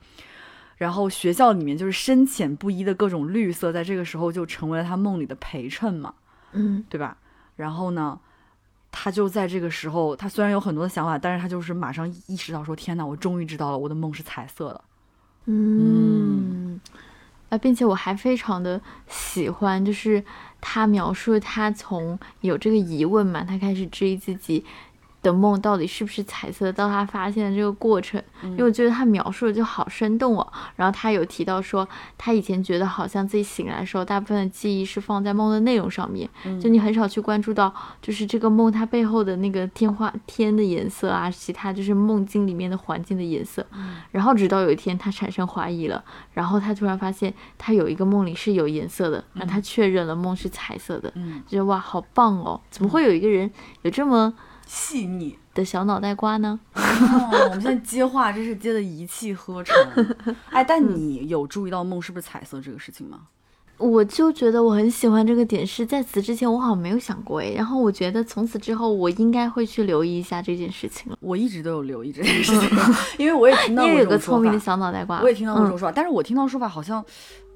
[0.76, 6.14] 然后学校里面就是深浅不一的各种绿色，在这个时候就成为了他梦里的陪衬嘛。
[6.52, 7.16] 嗯对吧？
[7.56, 8.18] 然后呢，
[8.92, 14.84] 他就在这个时候，他虽然有很多的想法，但是他就是马上意识到说：“天哪，我终于知道了，我的梦是彩色的。
[15.46, 16.80] 嗯，
[17.50, 20.24] 啊，并且我还非常的喜欢，就是
[20.60, 24.64] 他描述他从有这个疑问嘛，他开始质疑自己
[25.26, 30.52] 的梦到底是不是彩色的，到他发现的这个过程，因为我觉得他描述的就好生动哦。
[30.76, 36.28] 然后他有提到说，他以前觉得好像自己醒来的时候，大部分的记忆是放在梦的内容上面，
[36.60, 43.66] 就你很少去关注到，就是这个梦它背后的那个天花天的颜色啊，其他就是梦境里面的环境的颜色。
[44.10, 46.02] 然后直到有一天他产生怀疑了，
[46.32, 52.60] 然后他突然发现他有一个梦里是有颜色的，然后他确认了梦是彩色的，嗯，觉得哇好棒哦！
[52.70, 53.50] 怎么会有一个人
[53.82, 54.32] 有这么
[54.66, 55.38] 细腻。
[55.54, 56.60] 的小脑袋瓜呢？
[56.74, 59.74] 哦，我们现在接话真是接的一气呵成。
[60.50, 63.20] 哎，但你有注意到梦是不是彩色这个事情吗？
[63.78, 71.18] 我就觉得我很喜欢这个点，是在此之前我好像没有想过哎，然后我觉得从此之后我应该会去留意一下这件事情了。
[71.20, 72.70] 我一直都有留意这件事情，
[73.18, 77.04] 因为我也听到过你也有个这种说法聪明的小脑袋瓜，我也听到过这嗯种说法，但是我听到说法好像，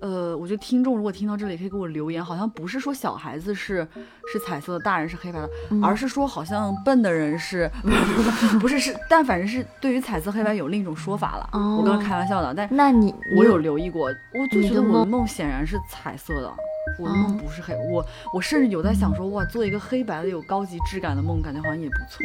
[0.00, 3.86] 呃，我觉得听众如果听到这里可以给我留言，好像不是说小孩子是
[4.32, 7.70] 是彩色的，大人是黑白的，嗯而是说好像笨的人是，
[8.60, 11.48] 不是是但反正是对于彩色黑白有另一种说法了。
[11.52, 16.52] 哦我刚刚开玩笑的，但那你我有留意过，我就觉得我的梦梦显然是彩色的，
[16.98, 22.24] 我的梦哦不是黑，我我甚至有在想说，哇，做一个黑白的有高级质感的梦，感觉好像也不错。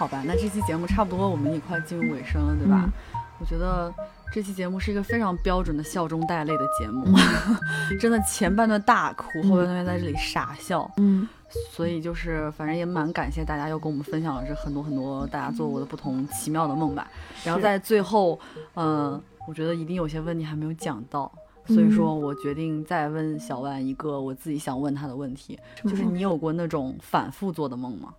[0.00, 2.84] 好吧，那这期节目差不多，我们也快进入尾声了，对吧？
[2.86, 3.92] 嗯我觉得
[4.32, 7.16] 这期节目是一个非常标准的笑中带泪的节目，嗯
[8.00, 11.28] 真的前半段大哭，后半段在这里傻笑，嗯
[11.70, 17.10] 所以就是反正也蛮感谢大家又跟我们分享了这很多很多大家做过的不同奇妙的梦吧。
[17.44, 18.38] 然后在最后，
[18.74, 21.30] 嗯、我觉得一定有些问题还没有讲到。
[21.66, 28.12] 所以说我决定再问小万一个我自己想问他的问题，就是你有过那种反复做的梦吗？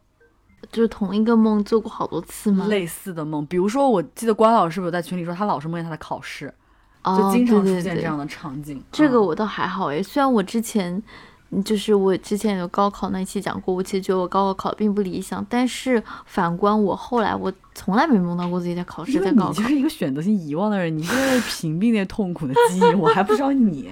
[0.71, 2.67] 就是同一个梦做过好多次吗？
[2.67, 6.53] 类似的梦，比如说，我记得关老师不是有在群里说，他老是梦见他的考试，
[7.03, 8.77] 哦就经常出现这样的场景。
[8.77, 11.01] 嗯这个我倒还好诶，虽然我之前
[11.49, 19.49] 嗯就是我之前有高考那一期讲过，我其实觉得我高考考的并不理想，但是反观我后来，我从来没梦到过自己在考试，在高考。
[19.49, 23.89] 你就是一个选择性遗忘的人，你是为了屏蔽那些痛苦的记忆，我还不知道你，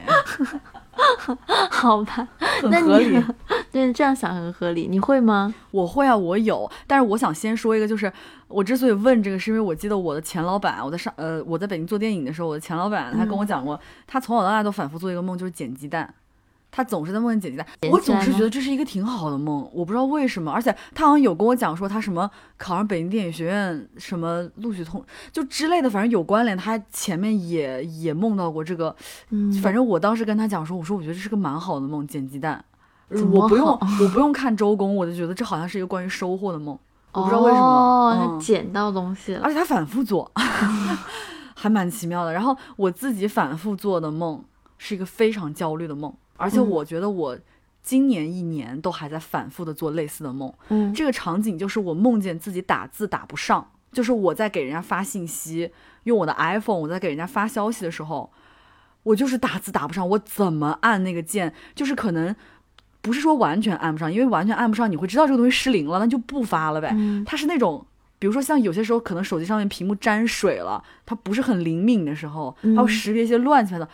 [1.70, 2.28] 好吧，
[2.62, 3.24] 很那合理你。
[3.72, 5.54] 对这样想很合理，你会吗？
[5.72, 8.12] 我会啊，我有，但是我想先说一个，就是
[8.48, 16.12] 我之所以问这个，是因为我记得我的前老板，我在上呃我在北京做电影的时候，我的前老板他跟我讲过，他从小到大都反复做一个梦，就是捡鸡蛋。
[16.72, 26.58] 他总是在梦见捡鸡蛋，我总是觉得这是一个挺好的梦，我不知道为什么，而且他好像有跟我讲说他什么考上北京电影学院什么录取通就之类的，反正有关联。
[26.58, 28.96] 他前面也也梦到过这个，
[29.30, 32.64] 嗯，反正我当时跟他讲说，我说我觉得这是个蛮好的梦，捡鸡蛋。
[33.32, 36.78] 我不用，我不用看周公，我就觉得这好像是一个关于收获的梦，
[37.12, 37.66] 我不知道为什么。
[37.66, 39.42] 哦，捡到东西了。
[39.44, 40.32] 而且他反复做，
[41.56, 42.32] 还蛮奇妙的。
[42.32, 44.44] 然后我自己反复做的梦
[44.78, 47.38] 是一个非常焦虑的梦，而且嗯我觉得我
[47.84, 50.52] 今年一年都还在反复的做类似的梦。
[50.70, 55.72] 嗯这个场景就是我梦见自己打字打不上，就是我在给人家发信息，
[56.04, 58.32] 用我的 iPhone 我在给人家发消息的时候，
[59.04, 62.36] 我就是打字打不上，我怎么按那个键，就是可能
[63.02, 66.92] 不是说完全按不上，因为完全按不上，你会知道这个东西失灵了，那就不发了呗。
[66.94, 67.86] 嗯它是那种，
[68.20, 73.88] 比如说像有些时候可能手机上面屏幕沾水了，它不是很灵敏的时候，它会嗯识别一些乱七八糟。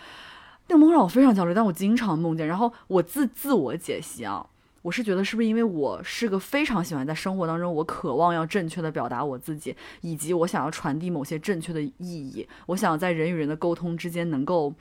[0.68, 2.47] 那个梦让我非常焦虑，但我经常梦见。
[2.47, 4.45] 然后我自自我解析啊，
[4.82, 14.74] 我是觉得是不是因为我是个非常喜欢在生活当中，我渴望要正确的表达我自己，以及我想要传递某些正确的意义，我想要在人与人的沟通之间能够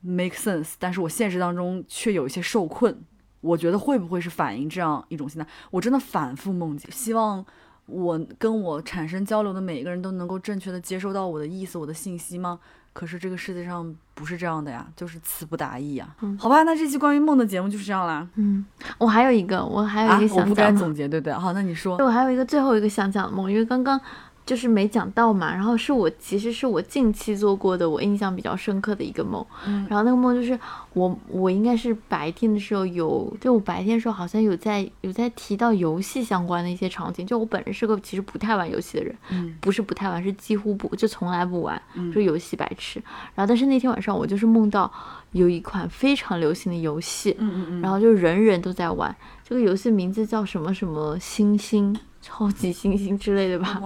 [0.00, 3.02] make sense，但是我现实当中却有一些受困。
[3.42, 5.46] 我觉得会不会是反映这样一种心态？
[5.70, 7.44] 我真的反复梦见，希望
[7.84, 12.58] 我跟我产生交流的每一个人都能够正确的接收到我的意思、我的信息吗？
[12.96, 16.08] 可是这个世界上不是这样的呀，就是词不达意呀。
[16.22, 18.26] 嗯好吧，那这期关于梦的节目就是这样啦。
[18.36, 18.64] 嗯，
[18.96, 21.32] 我还有一个，我还有啊一个想，我不该总结，对不对？
[21.34, 21.98] 好，那你说，。
[21.98, 24.00] 我还有一个最后一个想讲的梦，因为刚刚
[24.46, 29.44] 就是没讲到嘛，然后是我其实是我近期做过的，我印象比较深刻的一个梦。
[29.66, 30.58] 嗯然后那个梦就是
[30.92, 37.26] 我我应该是白天的时候有，就我白天的时候好像有在有在提到游戏相关的一些场景。
[37.26, 43.02] 就我本人是个其实不太玩游戏的人，嗯不是不太玩，是几乎不就从来不玩，嗯就是游戏白痴。
[43.34, 44.90] 然后但是那天晚上我就是梦到
[45.32, 47.36] 有一款非常流行的游戏，
[47.82, 49.14] 然后就人人都在玩。
[49.48, 53.80] 这个游戏名字叫什么什么星星、超级星星之类的吧，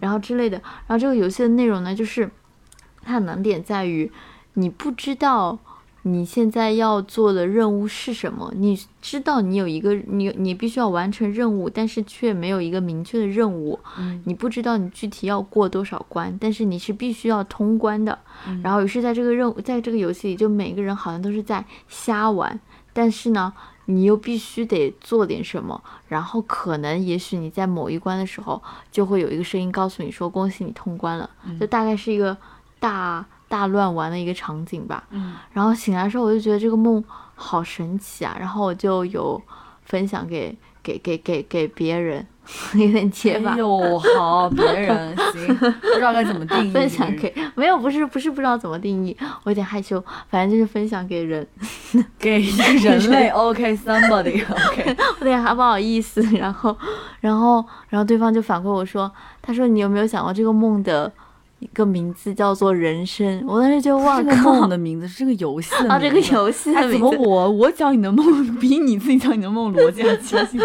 [0.00, 0.56] 然后之类的。
[0.86, 2.30] 然后这个游戏的内容呢，就是
[3.02, 4.10] 它的难点在于
[4.54, 5.58] 你不知道
[6.04, 18.18] 你现在要做的任务是什么，你知道你有一个你你必须要完成任务，但是却没有一个明确的任务，嗯你不知道你具体要过多少关，但是你是必须要通关的。
[18.48, 22.58] 嗯然后于是在这个任务，在这个游戏里，就每个人好像都是在瞎玩，
[22.94, 23.52] 但是呢，
[23.86, 25.82] 你又必须得做点什么。
[26.08, 31.28] 然后可能也许你在某一关的时候，就会有一个声音告诉你说：“恭喜你通关了。
[31.44, 32.36] 嗯就大概是一个
[32.78, 35.04] 大大乱玩的一个场景吧。
[35.10, 37.02] 嗯然后醒来的时候，我就觉得这个梦
[37.34, 39.40] 好神奇啊，然后我就有
[39.84, 42.26] 分享给给给给给别人，
[42.74, 43.58] 有点结巴哎。
[43.58, 46.70] 呦，好，别人 行，不知道该怎么定义。
[46.72, 51.46] 分享给没有不是不是不知道怎么定义，我有点害羞，反正就是分享给人，
[52.18, 56.20] 给人类，OK，somebody，OK，、我有点还不好意思。
[56.36, 56.76] 然后
[57.20, 59.10] 然后然后对方就反馈我说，
[59.40, 61.10] 他说你有没有想过这个梦的
[61.62, 63.44] 一个名字叫做人生？
[63.46, 67.08] 我当时就哇这个靠梦的名字是这个游戏啊，这个游戏的哎，怎么。
[67.10, 70.58] 我我讲你的梦比你自己讲你的梦逻辑还清晰？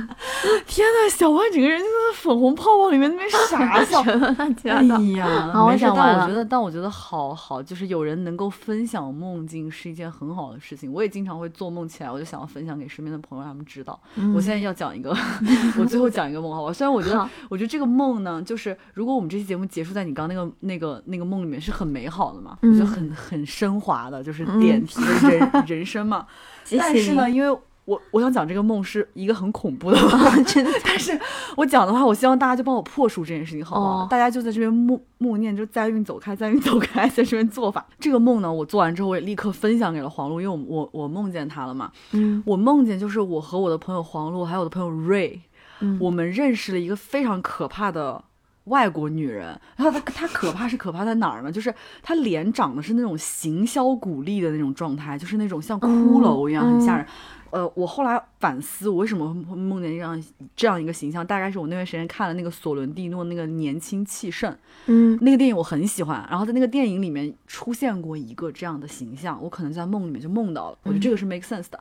[0.66, 4.02] 天呐，小万整个人就在粉红泡泡里面那边傻笑。
[4.70, 4.84] 哎。
[5.14, 10.92] 呀，好我讲完了但我觉得，但我觉得好好，就是有人能够分享梦境是一件很好的事情。
[10.92, 13.98] 我也经常会做梦起来，我就想要分享给身边的朋友，让他们知道。
[14.34, 15.16] 我现在要讲一个，
[15.78, 16.72] 我最后讲一个梦，好吧？
[16.72, 26.26] 虽然我觉得，我觉得这个梦呢，就是如果我们这期节目结束在你刚那个那个那个梦里面，是很美好的嘛，嗯就很很升华的，就是点题的人、 人生嘛。
[26.78, 30.70] 但是呢，因为我我想讲这个梦是一个很恐怖的 梦，真的。
[30.82, 31.18] 但是
[31.56, 34.04] 我讲的话，我希望大家就帮我破除这件事情，好不好？
[34.04, 37.86] 哦大家就在这边默默念，就灾运走开，灾运走开，在这边做法。
[38.00, 41.92] 这个梦呢，我做完之后，我也立刻分享给了黄璐，因为我我我梦见他了嘛。
[42.12, 45.38] 嗯我梦见就是我和我的朋友黄璐，还有我的朋友瑞，
[45.80, 48.24] 嗯我们认识了一个非常可怕的
[48.64, 49.58] 外国女人。
[49.76, 51.50] 然后她她可怕是可怕在哪儿呢？
[51.50, 57.06] 就是她脸长得是那种形销骨立的那种状态，就是那种像骷髅一样，嗯很吓人。
[57.50, 60.24] 呃，我后来反思，我为什么会梦见这样
[60.56, 64.52] 这样一个形象，大概是我那段时间看了那个索伦蒂诺那个《年轻气盛》
[64.86, 66.26] 嗯那个电影，我很喜欢。
[66.28, 71.80] 然后在那个电影里面出现过一个这样的形象，我可能在梦里面就梦到了，我觉得这个是 make sense 的。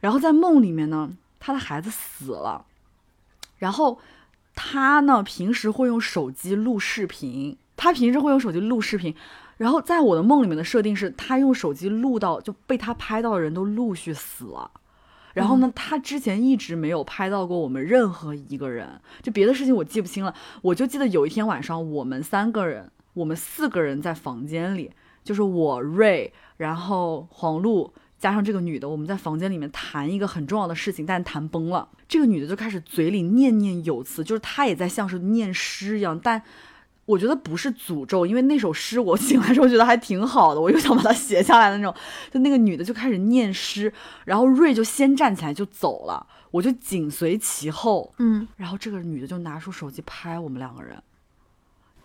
[0.00, 2.66] 然后在梦里面呢，他的孩子死了，
[3.56, 3.98] 然后
[4.60, 9.14] 他呢平时会用手机录视频，他平时会用手机录视频。
[9.56, 14.68] 然后在我的梦里面的设定是，他用手机录到就被他拍到的人都陆续死了。
[15.32, 24.90] 然后呢，他之前一直没有拍到过我们任何一个人，就别的事情我记不清了，我就记得有一天晚上，我们三个人，我们四个人在房间里，
[25.22, 31.88] 就是我瑞，然后黄璐加上这个女的，我们在房间里面谈一个很重要的事情，但谈崩了。
[32.08, 36.42] 这个女的就开始嘴里念念有词，就是她也在像是念诗一样，但
[37.06, 41.94] 我觉得不是诅咒，因为那首诗我醒来之后觉得还挺好的，我又想把它写下来的那种。
[42.30, 43.92] 就那个女的就开始念诗，
[44.24, 48.12] 然后瑞就先站起来就走了，我就紧随其后。
[48.18, 51.00] 嗯然后这个女的就拿出手机拍我们两个人。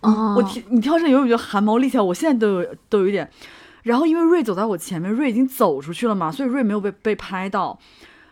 [0.00, 2.02] 哦，我听你听到这里有没有觉得汗毛立起来？
[2.02, 3.28] 我现在都有都有一点。
[3.84, 7.78] 然后因为瑞走在我前面，瑞已经走出去了嘛，所以瑞没有被被拍到。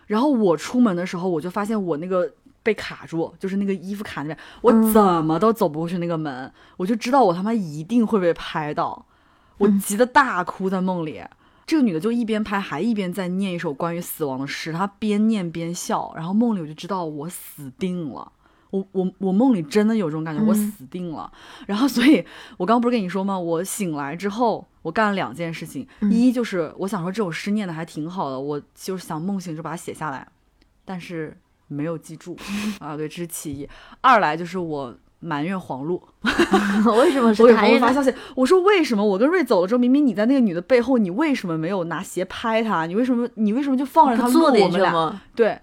[0.06, 9.06] 然后我出门的时候，我就发现我那个被卡住，就是那个衣服卡那边，我怎么都走不过去那个门，我就知道我他妈一定会被拍到。
[9.58, 11.22] 我急得大哭在梦里。
[11.66, 16.12] 这个女的就一边拍，还一边在念一首关于死亡的诗，她边念边笑。
[16.16, 18.32] 然后梦里我就知道我死定了。
[18.72, 21.30] 我我我梦里真的有这种感觉，我嗯死定了。
[21.66, 22.24] 然后，所以
[22.56, 23.38] 我刚刚不是跟你说吗？
[23.38, 25.86] 我醒来之后，我干了两件事情。
[26.00, 30.26] 嗯一就是我想说这首诗念的还挺好的，我就是想梦醒就把它写下来，
[30.84, 31.36] 但是
[31.68, 32.36] 没有记住
[32.80, 32.96] 啊。
[32.96, 33.68] 对，这是其一。
[34.00, 36.02] 二来就是我埋怨黄璐，
[36.98, 42.86] 为什么 是我给黄璐发消息，我说为什么我跟瑞走了之后，明明你在那个女的背后，你为什么没有拿鞋拍她？
[42.86, 45.20] 你为什么你为什么就放着她录不做我们俩？
[45.36, 45.58] 对，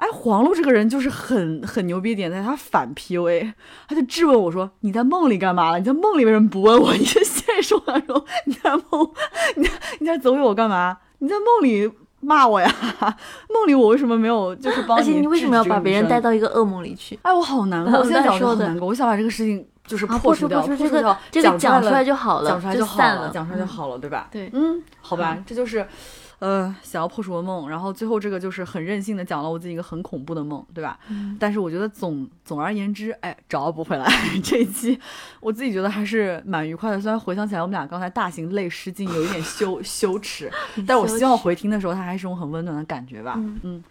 [0.00, 3.52] 哎，黄璐这个人就是很很牛逼的点在他反 PUA，
[3.86, 5.78] 他就质问我说：“你在梦里干嘛了？
[5.78, 6.92] 你在梦里为什么不问我？
[6.96, 9.10] 你在现实生活当中你在梦，
[9.56, 9.70] 你在
[10.00, 10.96] 你在走给我干嘛？
[11.18, 11.90] 你在梦里
[12.20, 12.74] 骂我呀？
[13.52, 16.32] 梦里我为什么没有就是帮你而且你为什么要把别人带到？
[16.32, 17.18] 一个噩梦里去？
[17.22, 23.66] 哎，我好难过，我现在讲的很难过，我想把这个事情就是啊，破除掉，除破除掉，这个讲讲出来就好了，讲出来就好了，散了，讲出来就嗯。
[23.66, 24.28] 好了，对吧？
[24.30, 25.86] 对嗯，好吧，这就是，
[26.40, 30.98] 呃，想要破除的梦，然后最后这个就是很任性的讲了我自己一个很恐怖的梦，对吧？
[31.08, 34.06] 嗯但是我觉得总总而言之，哎，找不回来
[34.42, 34.98] 这一期，
[35.40, 37.00] 我自己觉得还是蛮愉快的。
[37.00, 40.50] 虽然回想起来我们俩刚才大型泪失禁，有一点羞 羞耻，
[40.86, 43.34] 但我希望回听的时候它还是种很温暖的感觉吧。
[43.36, 43.82] 嗯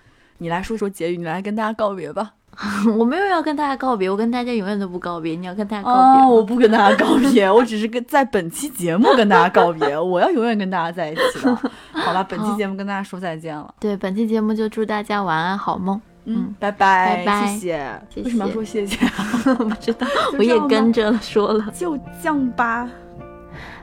[0.41, 2.33] 你来说说结语，你来跟大家告别吧。
[2.97, 5.35] 我没有要跟大家告别，我跟大家永远都不告别。
[5.35, 11.55] 你要跟大家告别哦，我不跟大家告别，我只是跟在本期节目跟大家告别，我要永远跟大家在一起的。
[11.93, 13.73] 好吧，本期节目跟大家说再见了。
[13.79, 16.01] 对，本期节目就祝大家晚安好梦。
[16.25, 18.01] 嗯，拜拜，拜拜谢谢。
[18.09, 18.97] 谢为什么要说谢谢？
[19.55, 20.05] 不知道，
[20.37, 21.65] 我也跟着说了。
[21.73, 22.87] 就这样吧。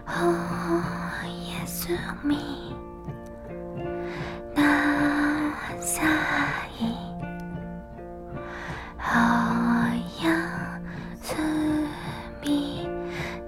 [0.09, 0.17] Oh,
[9.09, 10.27] はや
[11.23, 11.37] す
[12.43, 12.89] み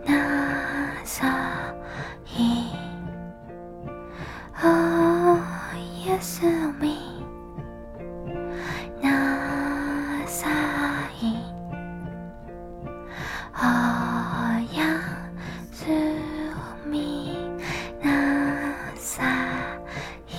[0.07, 1.75] なさ
[2.27, 2.71] い
[4.63, 4.67] お
[6.09, 6.43] やす
[6.81, 6.95] み
[9.03, 10.49] なさ
[11.21, 11.25] い。
[13.55, 13.61] お
[14.73, 14.79] や
[15.73, 15.85] す
[16.87, 17.37] み
[18.03, 18.07] な
[18.97, 19.25] さ